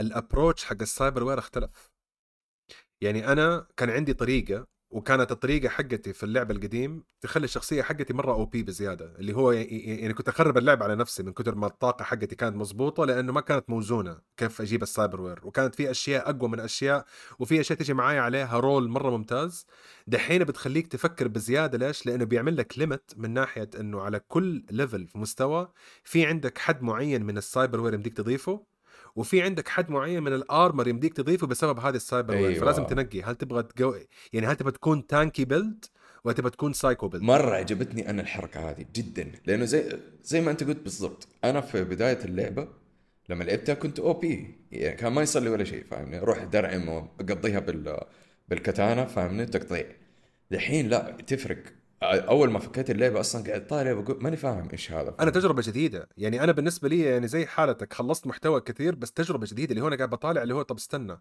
[0.00, 1.90] ال approach حق ال cyberware اختلف.
[3.02, 8.32] يعني أنا كان عندي طريقة وكانت الطريقة حقتي في اللعبه القديم تخلي الشخصية حقتي مرة
[8.32, 12.36] OP بزيادة اللي هو يعني كنت أخرب اللعبه على نفسي من كثر ما الطاقة حقتي
[12.36, 16.60] كانت مزبوطه لأنه ما كانت موزونة كيف أجيب ال cyberware وكانت في أشياء أقوى من
[16.60, 17.04] أشياء
[17.38, 19.66] وفي أشياء تجي معايا عليها roll مرة ممتاز.
[20.06, 21.78] دحين بتخليك تفكر بزيادة.
[21.78, 25.72] ليش؟ لأنه بيعمل لك limit من ناحية إنه على كل level في مستوى
[26.04, 28.66] في عندك حد معين من ال cyberware يمديك تضيفه.
[29.16, 32.60] وفي عندك حد معين من ال armor يمديك تضيفه بسبب هذه ال cyberware أيوة.
[32.60, 33.22] فلازم تنقي.
[33.22, 33.94] هل تبغى تقو...
[34.32, 35.84] يعني هل تبغى تكون tanky build
[36.24, 40.50] ولا تبغى تكون psycho build مرة عجبتني أنا الحركة هذه جدا لأنه زي زي ما
[40.50, 42.68] أنت قلت بالضبط أنا في بداية اللعبة
[43.28, 47.58] لما لعبتها كنت OP يعني كان ما يصير لي ولا شيء فاهمني؟ أروح درعم وأقضيها
[47.58, 48.00] بال
[48.48, 49.86] بالكاتانا فاهمني؟ تقطيع.
[50.52, 51.62] الحين لا تفرق.
[52.02, 55.14] أول ما فكيت اللعبة أصلا قاعد طالع بقول ماني فاهم إيش هذا.
[55.20, 56.08] أنا تجربة جديدة.
[56.16, 59.88] يعني أنا بالنسبة لي يعني زي حالتك خلصت محتوى كثير بس تجربة جديدة اللي هو
[59.88, 61.18] أنا قاعد بطالع اللي هو طب استنى.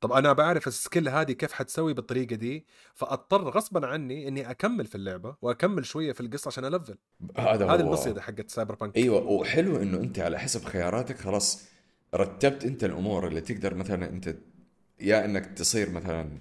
[0.00, 4.86] طب أنا بعرف ال skill هذه كيف حتسوي بالطريقة دي فأضطر غصبا عني إني أكمل
[4.86, 6.98] في اللعبة وأكمل شوية في القصة عشان أ level.
[7.38, 11.64] هذا هذه النصيحه حقت سايبر بانك أيوه وحلو إنه أنت على حسب خياراتك خلاص
[12.14, 14.34] رتبت أنت الأمور اللي تقدر مثلا أنت
[15.00, 16.38] يا إنك تصير مثلا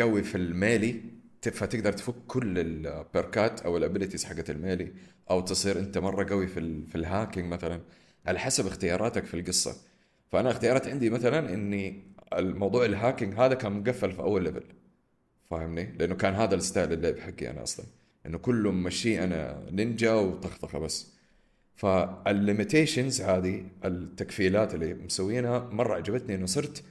[0.00, 1.02] قوي في ال melee ت-
[1.42, 4.92] فتقدر تفك كل ال perks أو ال abilities حقت ال melee
[5.30, 7.80] أو تصير أنت مرة قوي في في ال hacking مثلا
[8.26, 9.76] على حسب اختياراتك في القصة.
[10.32, 14.64] فأنا اختيارات عندي مثلا إني الموضوع ال hacking هذا كان مقفل في أول level
[15.50, 17.86] فاهمني؟ لأنه كان هذا ال style اللعب حقي أنا أصلا.
[18.26, 21.12] إنه كله ممشي أنا نينجا وطخطخة بس.
[21.74, 26.82] فال limitations هذه التقفيلات اللي مسوينها مرة عجبتني إنه صرت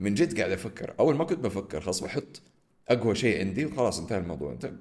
[0.00, 0.94] من جد قاعد أفكر.
[1.00, 2.42] أول ما كنت بفكر خلاص بحط
[2.88, 4.52] أقوى شيء عندي وخلاص انتهى الموضوع.
[4.52, 4.72] انت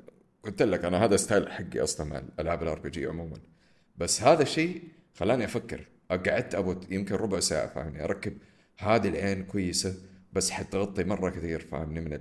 [0.44, 3.38] قلت لك أنا هذا style حقي أصلا مع العاب ال RPG عموما.
[3.98, 4.84] بس هذا الشيء
[5.16, 8.38] خلاني أفكر قعدت أبو يمكن ربع ساعة فاهمني؟ أركب
[8.78, 9.96] هذه العين كويسة
[10.34, 12.14] بس حتغطي مرة كثير فاهمني؟ من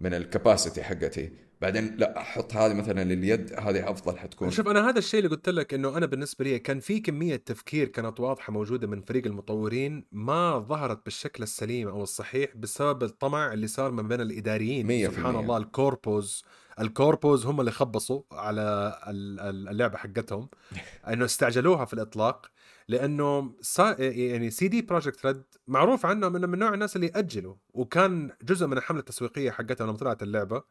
[0.00, 1.32] من ال capacity حقتي.
[1.60, 4.50] بعدين لا أحط هذه مثلا لليد هذه أفضل حتكون.
[4.50, 7.88] شوف أنا هذا الشيء اللي قلت لك إنه أنا بالنسبة لي كان في كمية تفكير
[7.88, 13.66] كانت واضحة موجودة من فريق المطورين ما ظهرت بالشكل السليم أو الصحيح بسبب الطمع اللي
[13.66, 15.10] صار من بين الإداريين.
[15.10, 15.36] سبحان.
[15.36, 16.42] الله ال corpos.
[16.80, 20.48] ال corpos هم اللي خبصوا على ال- ال- اللعبة حقتهم.
[21.12, 22.46] إنه استعجلوها في الإطلاق.
[22.88, 27.54] لأنه سا يعني سي دي بروجكت ريد معروف عنهم انه من نوع الناس اللي اجلوا
[27.74, 30.62] وكان جزء من الحملة التسويقية حقتها لما طلعت اللعبة.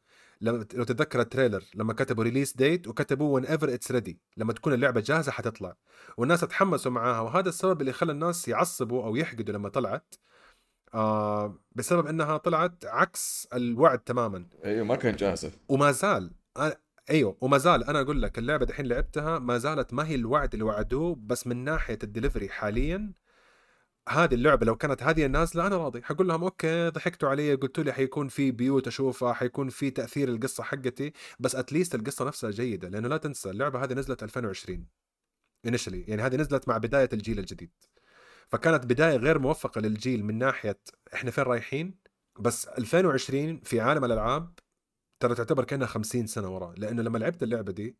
[0.42, 4.74] لما لو تتذكر ال trailer لما كتبوا release date وكتبوا whenever it's ready لما تكون
[4.74, 5.76] اللعبة جاهزة حتطلع.
[6.18, 10.16] والناس تحمسوا معاها وهذا السبب اللي خلى الناس يعصبوا أو يحقدوا لما طلعت.
[10.94, 14.46] آه بسبب إنها طلعت عكس الوعد تماما.
[14.66, 15.52] أيوه ما كانت جاهزة.
[15.70, 16.32] وما زال.
[17.10, 20.66] أيوه وما زال أنا أقول لك اللعبة دحين لعبتها ما زالت ما هي الوعد اللي
[20.66, 23.14] وعدوه بس من ناحية الدليفري حاليا
[24.10, 26.02] هذه اللعبة لو كانت هذه نازلة أنا راضي.
[26.04, 30.64] حقول لهم okay ضحكتوا علي قلتوا لي حيكون في بيوت أشوفها حيكون في تأثير القصة
[30.64, 34.88] حقتي بس at least القصة نفسها جيدة لأنه لا تنسى اللعبة هذه نزلت 2020
[35.66, 37.72] initially يعني هذه نزلت مع بداية الجيل الجديد.
[38.50, 40.80] فكانت بداية غير موفقة للجيل من ناحية
[41.14, 41.96] إحنا فين رايحين؟
[42.40, 44.60] بس 2020 في عالم الألعاب
[45.20, 47.98] ترى تعتبر كأنها 50 سنة ورا لأنه لما لعبت اللعبة دي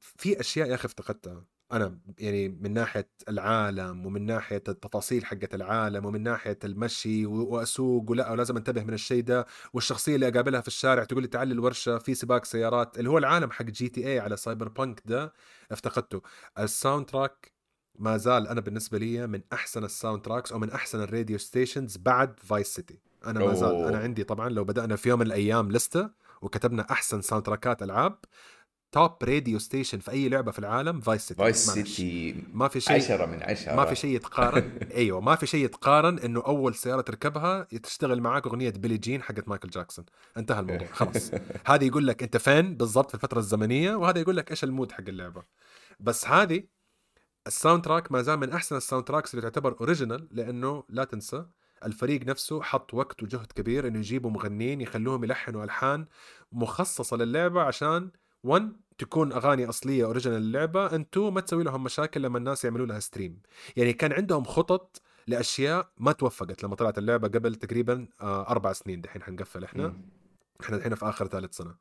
[0.00, 1.44] في أشياء يا أخي افتقدتها.
[1.72, 8.30] أنا يعني من ناحية العالم ومن ناحية التفاصيل حقت العالم ومن ناحية المشي وأسوق ولا
[8.30, 9.46] ولازم أنتبه من الشيء ده.
[9.72, 13.50] والشخصية اللي أقابلها في الشارع تقول لي تعالي الورشه في سباق سيارات اللي هو العالم
[13.50, 15.32] حق جي تي اي على سايبر بانك ده
[15.70, 16.22] افتقدته.
[16.58, 17.52] ال soundtrack
[17.98, 21.96] ما زال أنا بالنسبة لي من أحسن ال soundtracks أو من أحسن ال radio stations
[21.96, 23.84] بعد فايس سيتي أنا ما زال.
[23.84, 26.10] أنا عندي طبعا لو بدأنا في يوم من الأيام لستة
[26.42, 28.18] وكتبنا أحسن soundtrack ات العاب
[28.92, 31.70] top radio station في أي لعبة في العالم فايس سيتي فايس.
[31.70, 33.74] سيتي ما في شيء عشرة من عشرة.
[33.74, 38.46] ما في شيء يتقارن أيوه ما في شيء يتقارن إنه أول سيارة تركبها تشتغل معاك
[38.46, 40.04] أغنية بيلي جين حقت مايكل جاكسون
[40.36, 41.30] انتهى الموضوع خلاص.
[41.66, 44.92] هذا يقول لك أنت فين بالضبط في الفترة الزمنية؟ وهذا يقول لك إيش ال mood
[44.92, 45.42] حق اللعبة.
[46.00, 46.64] بس هذه
[47.46, 51.46] ال soundtrack ما زال من أحسن ال soundtracks اللي تعتبر original لأنه لا تنسى
[51.86, 56.06] الفريق نفسه حط وقت وجهد كبير إنه يجيبوا مغنيين يخلوهم يلحنوا ألحان
[56.52, 58.10] مخصصة للعبة عشان
[58.42, 62.86] 1 تكون أغاني أصلية original للعبة and 2 ما تسوي لهم مشاكل لما الناس يعملوا
[62.86, 63.42] لها stream
[63.76, 69.00] يعني كان عندهم خطط لأشياء ما توفقت لما طلعت اللعبة قبل تقريبا آه، أربع سنين
[69.00, 69.96] دحين حنقفل إحنا.
[70.60, 71.74] إحنا دحين في آخر ثالث سنة.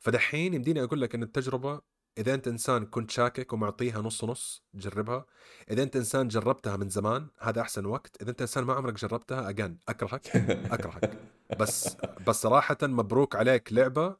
[0.00, 1.80] فدحين يمديني أقول لك إن التجربة
[2.18, 5.26] إذا أنت إنسان كنت شاكك ومعطيها نص نص جربها.
[5.70, 8.22] إذا أنت إنسان جربتها من زمان هذا أحسن وقت.
[8.22, 10.36] إذا أنت إنسان ما عمرك جربتها again أكرهك
[10.74, 11.18] أكرهك.
[11.58, 11.96] بس
[12.26, 14.16] بس صراحة مبروك عليك لعبة.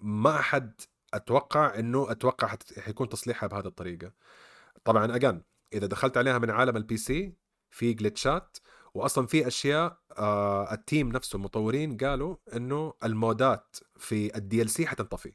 [0.00, 0.80] ما احد
[1.14, 4.12] أتوقع إنه أتوقع حيكون تصليحها بهذه الطريقة.
[4.84, 5.42] طبعا again
[5.72, 7.34] إذا دخلت عليها من عالم ال PC
[7.70, 8.58] في glitch ات
[8.94, 14.70] واصلا في أشياء آه ال team نفسه المطورين قالوا إنه ال mod ات في ال
[14.70, 15.32] DLC حتنطفي.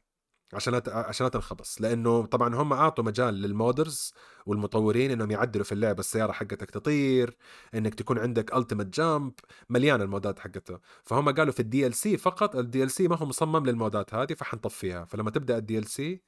[0.54, 1.80] عشان عشان تنخبص.
[1.80, 4.14] لأنه طبعا هم أعطوا مجال لل modders
[4.46, 7.36] والمطورين إنهم يعدلوا في اللعبة السيارة حقتك تطير
[7.74, 9.32] إنك تكون عندك ultimate jump
[9.68, 13.26] مليان ال mod ات حقتها فهم قالوا في ال DLC فقط ال DLC ما هو
[13.26, 15.04] مصمم لل mod ات هذه فحنطفيها.
[15.04, 16.22] فلما تبدأ ال DLC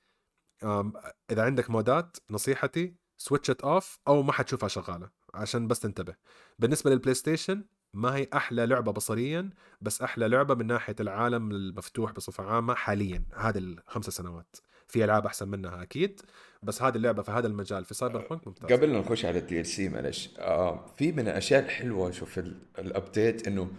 [1.30, 6.16] إذا عندك mod ات نصيحتي switch it off أو ما حتشوفها شغالة عشان بس تنتبه.
[6.58, 7.64] بالنسبة للبلاي ستيشن
[7.96, 13.22] ما هي أحلى لعبة بصريا بس أحلى لعبة من ناحية العالم المفتوح بصفة عامة حاليا
[13.36, 14.56] هذه الخمس سنوات.
[14.88, 16.20] في ألعاب أحسن منها أكيد
[16.62, 18.72] بس هذه اللعبة في هذا المجال في سايبر بانك ممتاز.
[18.72, 22.88] قبل لا نخش على ال DLC معلش آه في من الأشياء الحلوة شوف ال- ال
[22.88, 23.70] update إنه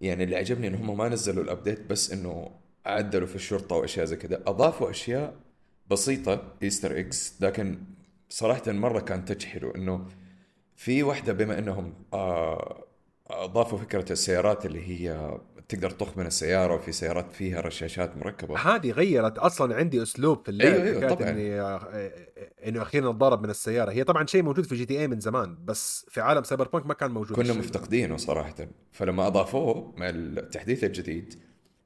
[0.00, 2.50] يعني اللي عجبني إنه هم ما نزلوا ال update بس إنه
[2.86, 5.36] عدلوا في الشرطة وأشياء زي كذا أضافوا أشياء
[5.90, 7.78] بسيطة Easter eggs لكن
[8.28, 10.06] صراحة مرة كان touch حلو إنه
[10.76, 12.84] في واحدة بما إنهم آه
[13.44, 18.90] أضافوا فكرة السيارات اللي هي تقدر تطخ من السيارة وفي سيارات فيها رشاشات مركبة هذه
[18.90, 21.30] غيرت أصلا عندي أسلوب في اللعب أيوة، أيوة، طبعاً.
[21.30, 22.12] إني آه،
[22.66, 26.20] إنه أخيرا ضرب من السيارة هي طبعا شيء موجود في GTA من زمان بس في
[26.20, 27.52] عالم سايبر بانك ما كان موجود كنا.
[27.52, 28.54] مفتقدينه صراحة
[28.92, 31.34] فلما أضافوه مع التحديث الجديد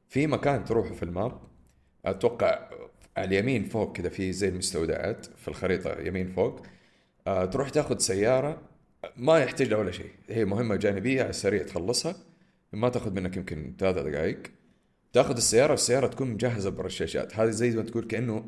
[0.08, 1.40] في مكان تروحوا في ال map
[2.04, 2.70] أتوقع
[3.16, 6.62] على اليمين فوق كذا في زي المستودعات في الخريطة يمين فوق
[7.26, 8.67] آه، تروح تاخذ سيارة
[9.16, 10.10] ما يحتاج لها ولا شيء.
[10.28, 12.16] هي مهمة جانبية على السريع تخلصها.
[12.72, 14.42] ما تاخذ منك يمكن ثلاثة دقائق.
[15.12, 18.46] تاخذ السيارة والسياره تكون مجهزه بالرشاشات هذه زي ما تقول كأنه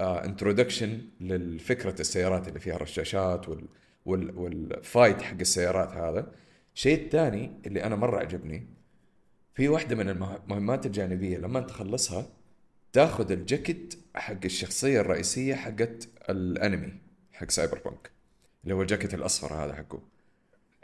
[0.00, 3.68] introduction للفكرة السيارات اللي فيها رشاشات وال
[4.06, 6.32] وال وال fight حق السيارات هذا.
[6.74, 8.66] الشيء الثاني اللي أنا مرة عجبني
[9.54, 12.26] في واحدة من المهمات الجانبية لما تخلصها
[12.92, 16.92] تاخذ الجاكيت حق الشخصية الرئيسية حقت الانمي
[17.32, 18.10] حق سايبر بانك
[18.64, 20.02] اللي هو الجاكيت الأصفر هذا حقه.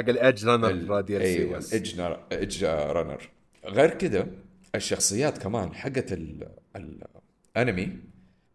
[0.00, 2.00] حق ال Edge runner DLC أيوه ال Edge
[2.32, 3.28] Edge runner
[3.64, 4.28] غير كذا
[4.74, 6.48] الشخصيات كمان حقت ال...
[7.56, 7.98] الانمي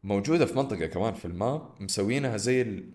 [0.04, 2.90] موجودة في منطقة كمان في ال map مسوينها زي ال...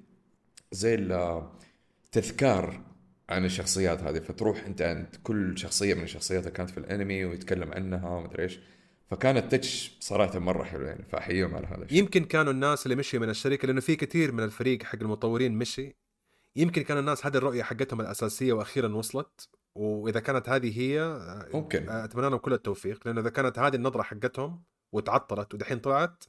[0.73, 2.81] زي التذكار
[3.29, 4.19] عن الشخصيات هذه.
[4.19, 8.61] فتروح أنت عند كل شخصية من الشخصيات اللي كانت في الانمي ويتكلم عنها ومدري إيش.
[9.11, 11.99] فكانت touch صراحة مرة حلو يعني فاحييهم على هذا الشيء.
[11.99, 15.97] يمكن كانوا الناس اللي مشي من الشركة لأنه في كثير من الفريق حق المطورين مشي.
[16.59, 21.19] يمكن كانوا الناس هذه الرؤية حقتهم الأساسية وأخيرا وصلت وإذا كانت هذه هي
[21.55, 21.89] ممكن.
[21.89, 26.25] أتمنى لهم كل التوفيق لأنه إذا كانت هذه النظرة حقتهم وتعطلت ودحين طلعت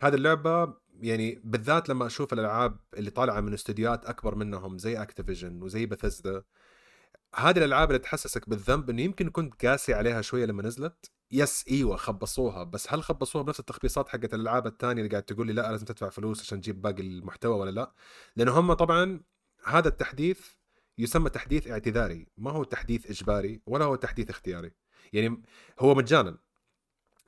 [0.00, 5.62] هذه اللعبة يعني بالذات لما أشوف الألعاب اللي طالعة من استديوهات أكبر منهم زي اكتيفيجن
[5.62, 6.42] وزي بثزدا
[7.34, 11.10] هذه الألعاب اللي تحسسك بالذنب إنه يمكن كنت قاسي عليها شوية لما نزلت.
[11.30, 15.52] yes إيوه خبصوها بس هل خبصوها بنفس التخبيصات حقت الألعاب الثانية اللي قاعد تقول لي
[15.52, 17.92] لا لازم تدفع فلوس عشان تجيب باقي المحتوى ولا لا؟
[18.36, 19.20] لأنه هم طبعا
[19.64, 20.40] هذا التحديث
[20.98, 22.26] يسمى تحديث اعتذاري.
[22.36, 24.70] ما هو تحديث إجباري ولا هو تحديث اختياري.
[25.12, 25.42] يعني
[25.80, 26.38] هو مجانا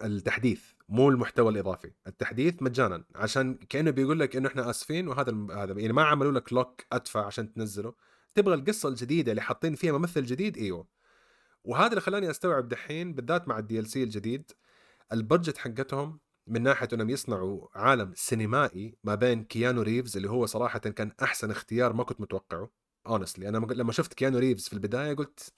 [0.03, 1.93] التحديث مو المحتوى الإضافي.
[2.07, 6.53] التحديث مجانا عشان كأنه بيقول لك إنه إحنا آسفين وهذا هذا يعني ما عملوا لك
[6.53, 7.95] lock أدفع عشان تنزله.
[8.35, 10.89] تبغى القصة الجديدة اللي حاطين فيها ممثل جديد؟ إيوه.
[11.65, 14.53] وهذا اللي خلاني أستوعب دحين بالذات مع ال DLC الجديد
[15.13, 20.47] ال budget حقتهم من ناحية أنهم يصنعوا عالم سينمائي ما بين كيانو ريفز اللي هو
[20.47, 22.71] صراحة كان أحسن اختيار ما كنت متوقعه
[23.07, 25.53] honestly أنا لما شفت كيانو ريفز في البداية قلت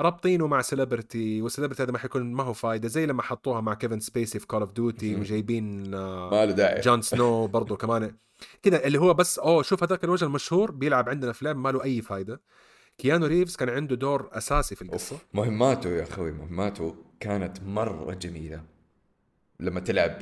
[0.00, 3.74] رابطينه مع celebrity وال celebrity هذا ما حيكون ما هو فايدة زي لما حطوها مع
[3.74, 6.80] كيفن سبيسي في كول اوف ديوتي وجايبين ما له داعي.
[6.80, 8.16] جون سنو برضه كمان.
[8.62, 12.02] كذا اللي هو بس أوه شوف هذاك الوجه المشهور بيلعب عندنا أفلام ما له أي
[12.02, 12.40] فايدة.
[12.98, 15.18] كيانو ريفز كان عنده دور أساسي في القصة.
[15.34, 18.75] مهماته يا أخوي مهماته كانت مرة جميلة.
[19.60, 20.18] لما تلعب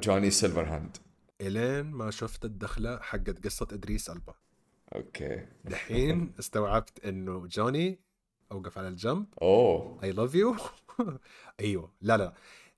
[0.00, 0.96] جوني سيلفر هاند
[1.40, 4.34] إلين ما شفت الدخلة حقت قصة إدريس ألبا.
[4.94, 5.46] أوكي.
[5.64, 8.00] دحين استوعبت إنه جوني
[8.52, 9.26] أوقف على الجنب.
[9.42, 10.00] أوه.
[10.02, 10.56] I love you
[11.60, 11.92] أيوه.
[12.00, 12.34] لا لا.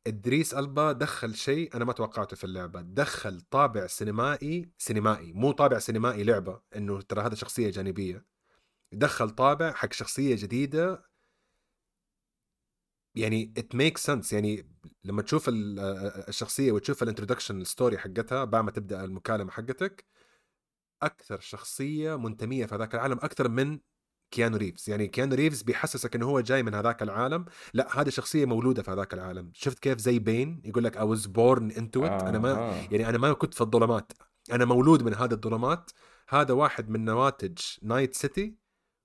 [0.07, 2.81] إدريس ألبا دخل شيء أنا ما توقعته في اللعبة.
[2.81, 8.25] دخل طابع سينمائي سينمائي مو طابع سينمائي لعبة إنه ترى هذا شخصية جانبية.
[8.93, 11.03] دخل طابع حق شخصية جديدة
[13.17, 14.67] يعني it make sense يعني
[15.05, 20.05] لما تشوف الشخصية وتشوف ال introduction story حقتها بعد ما تبدأ المكالمة حقتك
[21.03, 23.79] أكثر شخصية منتمية في هذاك العالم أكثر من
[24.31, 24.91] كيانو ريفز.
[24.91, 27.45] يعني كيانو ريفز بيحسسك إنه هو جاي من هذاك العالم.
[27.75, 29.51] لا هذه شخصية مولودة في هذاك العالم.
[29.55, 32.11] شفت كيف زي Bane يقول لك was born into it.
[32.11, 32.75] آه أنا ما آه.
[32.91, 34.13] يعني أنا ما كنت في الظلمات.
[34.53, 35.91] أنا مولود من هذه الظلمات.
[36.29, 38.57] هذا واحد من نواتج نايت سيتي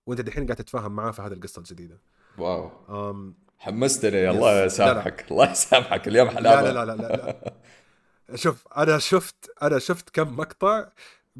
[0.07, 2.01] وأنت دحين قاعد تتفاهم معاه في هذه القصة الجديدة.
[2.37, 2.71] واو.
[3.09, 8.35] أم حمستني الله يسامحك الله يسامحك اليوم حلاوه لا لا لا لا, لا.
[8.35, 10.87] شوف أنا شفت أنا شفت كم مقطع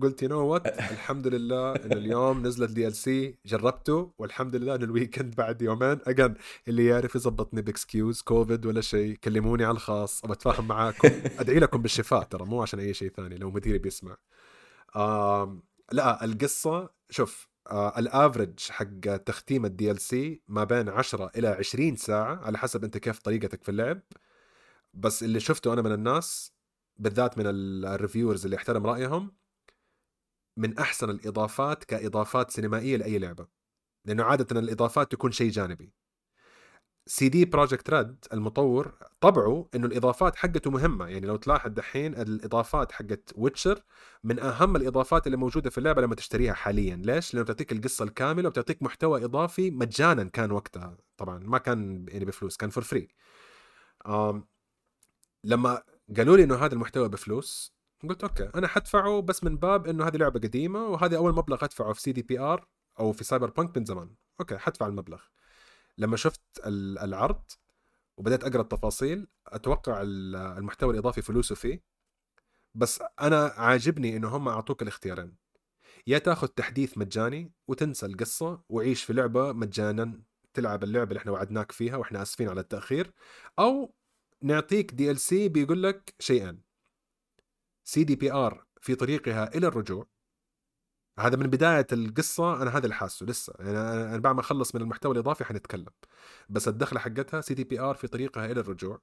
[0.02, 4.90] قلت you know what الحمد لله إنه اليوم نزلت DLC جربته والحمد لله إنه ال
[4.90, 6.00] weekend بعد يومين.
[6.08, 6.34] again
[6.68, 11.10] اللي يعرف يظبطني ب excuse كوفيد ولا شيء كلموني على الخاص ابى أتفاهم معاكم.
[11.40, 14.18] أدعي لكم بالشفاء ترى مو عشان أي شيء ثاني لو مديري بيسمع.
[14.96, 21.48] آم لا القصة شوف آه ال average حق تختيم ال DLC ما بين 10 إلى
[21.48, 24.02] 20 ساعة على حسب أنت كيف طريقتك في اللعب.
[24.94, 26.54] بس اللي شفته أنا من الناس
[26.98, 29.36] بالذات من ال reviewers اللي احترم رأيهم
[30.58, 33.48] من أحسن الإضافات كإضافات سينمائية لأي لعبة.
[34.06, 35.94] لأنه عادة الإضافات تكون شيء جانبي.
[37.06, 41.08] سي دي بروجكت ريد المطور طبعه إنه الإضافات حقته مهمة.
[41.08, 43.84] يعني لو تلاحظ دحين الإضافات حقت ويتشر
[44.24, 46.96] من أهم الإضافات اللي موجودة في اللعبة لما تشتريها حاليا.
[46.96, 50.98] ليش؟ لأنه بتعطيك القصة الكاملة وبتعطيك محتوى إضافي مجانا كان وقتها.
[51.18, 53.08] طبعا ما كان يعني بفلوس كان for free
[55.44, 55.84] لما
[56.18, 57.74] قالوا لي إنه هذا المحتوى بفلوس
[58.10, 61.94] قلت okay أنا حدفعه بس من باب إنه هذه لعبة قديمة وهذا أول مبلغ أدفعه
[61.94, 62.68] في CDPR
[63.00, 64.16] أو في سايبر بانك من زمان.
[64.40, 65.22] okay حدفع المبلغ.
[65.98, 67.44] لما شفت العرض
[68.18, 71.84] وبدأت أقرأ التفاصيل أتوقع المحتوى الإضافي فلوسه فيه.
[72.76, 75.38] بس أنا عاجبني إنه هم أعطوك الاختيارين.
[76.08, 80.22] يا تاخذ تحديث مجاني وتنسى القصة وعيش في لعبة مجانا
[80.54, 83.14] تلعب اللعبة اللي إحنا وعدناك فيها وإحنا آسفين على التأخير.
[83.60, 83.94] أو
[84.42, 86.62] نعطيك DLC بيقول لك شيئين
[87.84, 90.08] CDPR في طريقها إلى الرجوع.
[91.28, 93.54] هذا من بداية القصة أنا هذا اللي حاسه لسه.
[93.60, 95.90] يعني أنا أنا بعد ما أخلص من المحتوى الإضافي حنتكلم.
[96.50, 99.02] بس الدخلة حقتها CDPR في طريقها إلى الرجوع.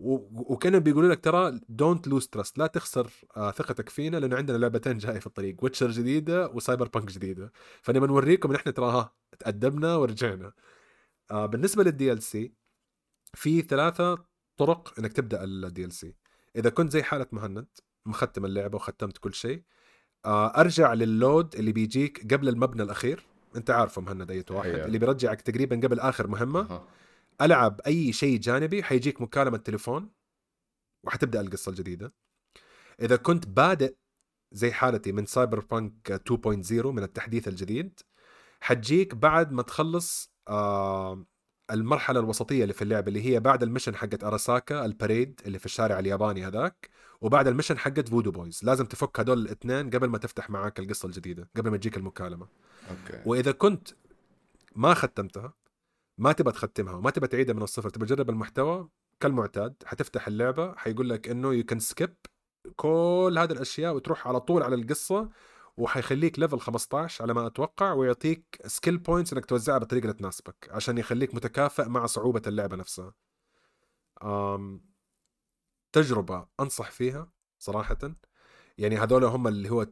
[0.00, 4.98] وكانوا بيقولوا لك ترى don't lose trust لا تخسر آه، ثقتك فينا لأنه عندنا لعبتين
[4.98, 9.96] جاية في الطريق Witcher جديدة و Cyberpunk جديده فنبى نوريكم إن إحنا ترى ها تقدمنا
[9.96, 10.52] ورجعنا.
[11.30, 12.54] آه بالنسبة لل DLC
[13.34, 14.26] في ثلاثة
[14.56, 16.16] طرق إنك تبدأ ال DLC
[16.56, 17.68] إذا كنت زي حالة مهند
[18.06, 19.62] مختم اللعبة وختمت كل شيء آه
[20.26, 23.26] أرجع لل load اللي بيجيك قبل المبنى الأخير.
[23.56, 24.70] أنت عارفه مهند أي واحد.
[24.70, 24.86] أيوه.
[24.86, 26.60] اللي بيرجعك تقريبا قبل آخر مهمة.
[26.60, 26.88] أها.
[27.40, 30.10] ألعب أي شيء جانبي حيجيك مكالمة تليفون
[31.04, 32.14] وحتبدأ القصة الجديدة.
[33.00, 33.94] إذا كنت بادئ
[34.52, 38.00] زي حالتي من Cyberpunk 2.0 من التحديث الجديد
[38.60, 41.26] حتجيك بعد ما تخلص آه
[41.70, 45.58] المرحلة الوسطية اللي في اللعبة اللي هي بعد ال mission حقت اراساكا ال parade اللي
[45.58, 46.90] في الشارع الياباني هذاك.
[47.20, 48.60] وبعد ال mission حقت Voodoo Boys.
[48.62, 52.48] لازم تفك هدول الاثنين قبل ما تفتح معاك القصة الجديدة قبل ما تجيك المكالمة.
[52.90, 53.22] Okay.
[53.26, 53.88] وإذا كنت
[54.76, 55.54] ما ختمتها
[56.18, 58.88] ما تبى تختمها وما تبى تعيدها من الصفر تبى تجرب المحتوى
[59.20, 62.16] كالمعتاد حتفتح اللعبة حيقول لك إنه you can skip
[62.76, 65.30] كل هذه الأشياء وتروح على طول على القصة
[65.76, 70.98] وحيخليك level 15 على ما أتوقع ويعطيك skill points إنك توزعها بالطريقة اللي تناسبك عشان
[70.98, 73.14] يخليك متكافئ مع صعوبة اللعبة نفسها.
[74.22, 74.80] أم
[75.96, 77.98] تجربة أنصح فيها صراحة.
[78.78, 79.86] يعني هذول هم اللي هو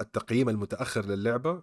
[0.00, 1.62] التقييم المتأخر للعبة.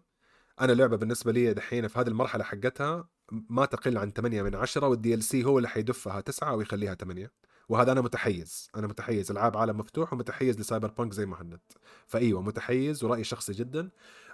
[0.62, 4.88] أنا اللعبه بالنسبة لي دحين في هذه المرحلة حقتها ما تقل عن 8 من 10
[4.88, 7.32] وال DLC هو اللي حيدفها 9 ويخليها 8
[7.70, 8.70] وهذا أنا متحيز.
[8.76, 9.32] أنا متحيز.
[9.32, 11.60] العاب عالم مفتوح ومتحيز ل Cyberpunk زي مهند.
[12.08, 13.90] فإيوه متحيز ورأي شخصي جدا.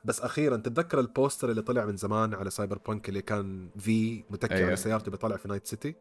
[0.05, 4.53] بس أخيرا تتذكر ال poster اللي طلع من زمان على Cyberpunk اللي كان في متكي
[4.53, 4.67] أيوه.
[4.67, 5.95] على سيارته بيطلع في Night City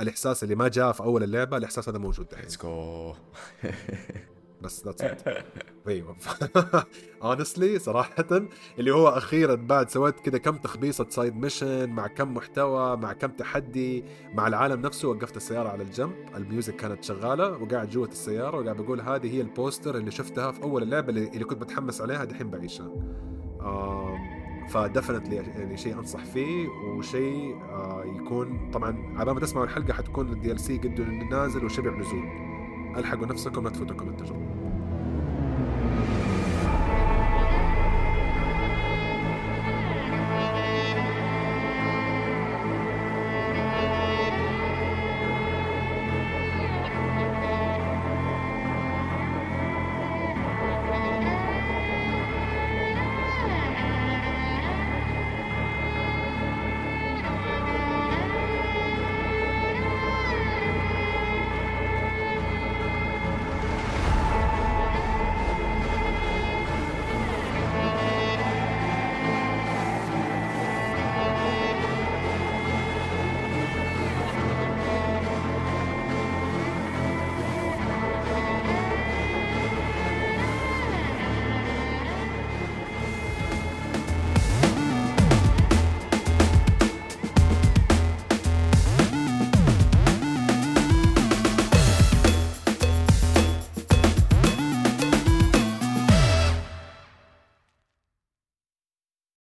[0.00, 2.42] الإحساس اللي ما جاء في أول اللعبة الإحساس هذا موجود دحين.
[2.42, 3.14] Let's go
[4.62, 5.22] بس that's it
[5.88, 6.16] أيوه.
[7.22, 8.26] Honestly صراحة
[8.78, 13.28] اللي هو أخيرا بعد سويت كذا كم تخبيصة side mission مع كم محتوى مع كم
[13.30, 16.12] تحدي مع العالم نفسه وقفت السيارة على الجنب.
[16.36, 20.52] ال music كانت شغالة وقاعد جوة السيارة وقاعد بقول هذه هي ال poster اللي شفتها
[20.52, 22.86] في أول اللعبة اللي, اللي كنت متحمس عليها دحين بعيشها.
[23.60, 24.41] آم
[24.72, 30.32] ف definitely يعني شيء أنصح فيه وشيء آه يكون طبعا على ما تسمعوا الحلقة حتكون
[30.32, 31.00] ال DLC قد
[31.30, 32.24] نازل وشبع نزول.
[32.96, 34.51] ألحقوا نفسكم لا تفوتكم التجربة.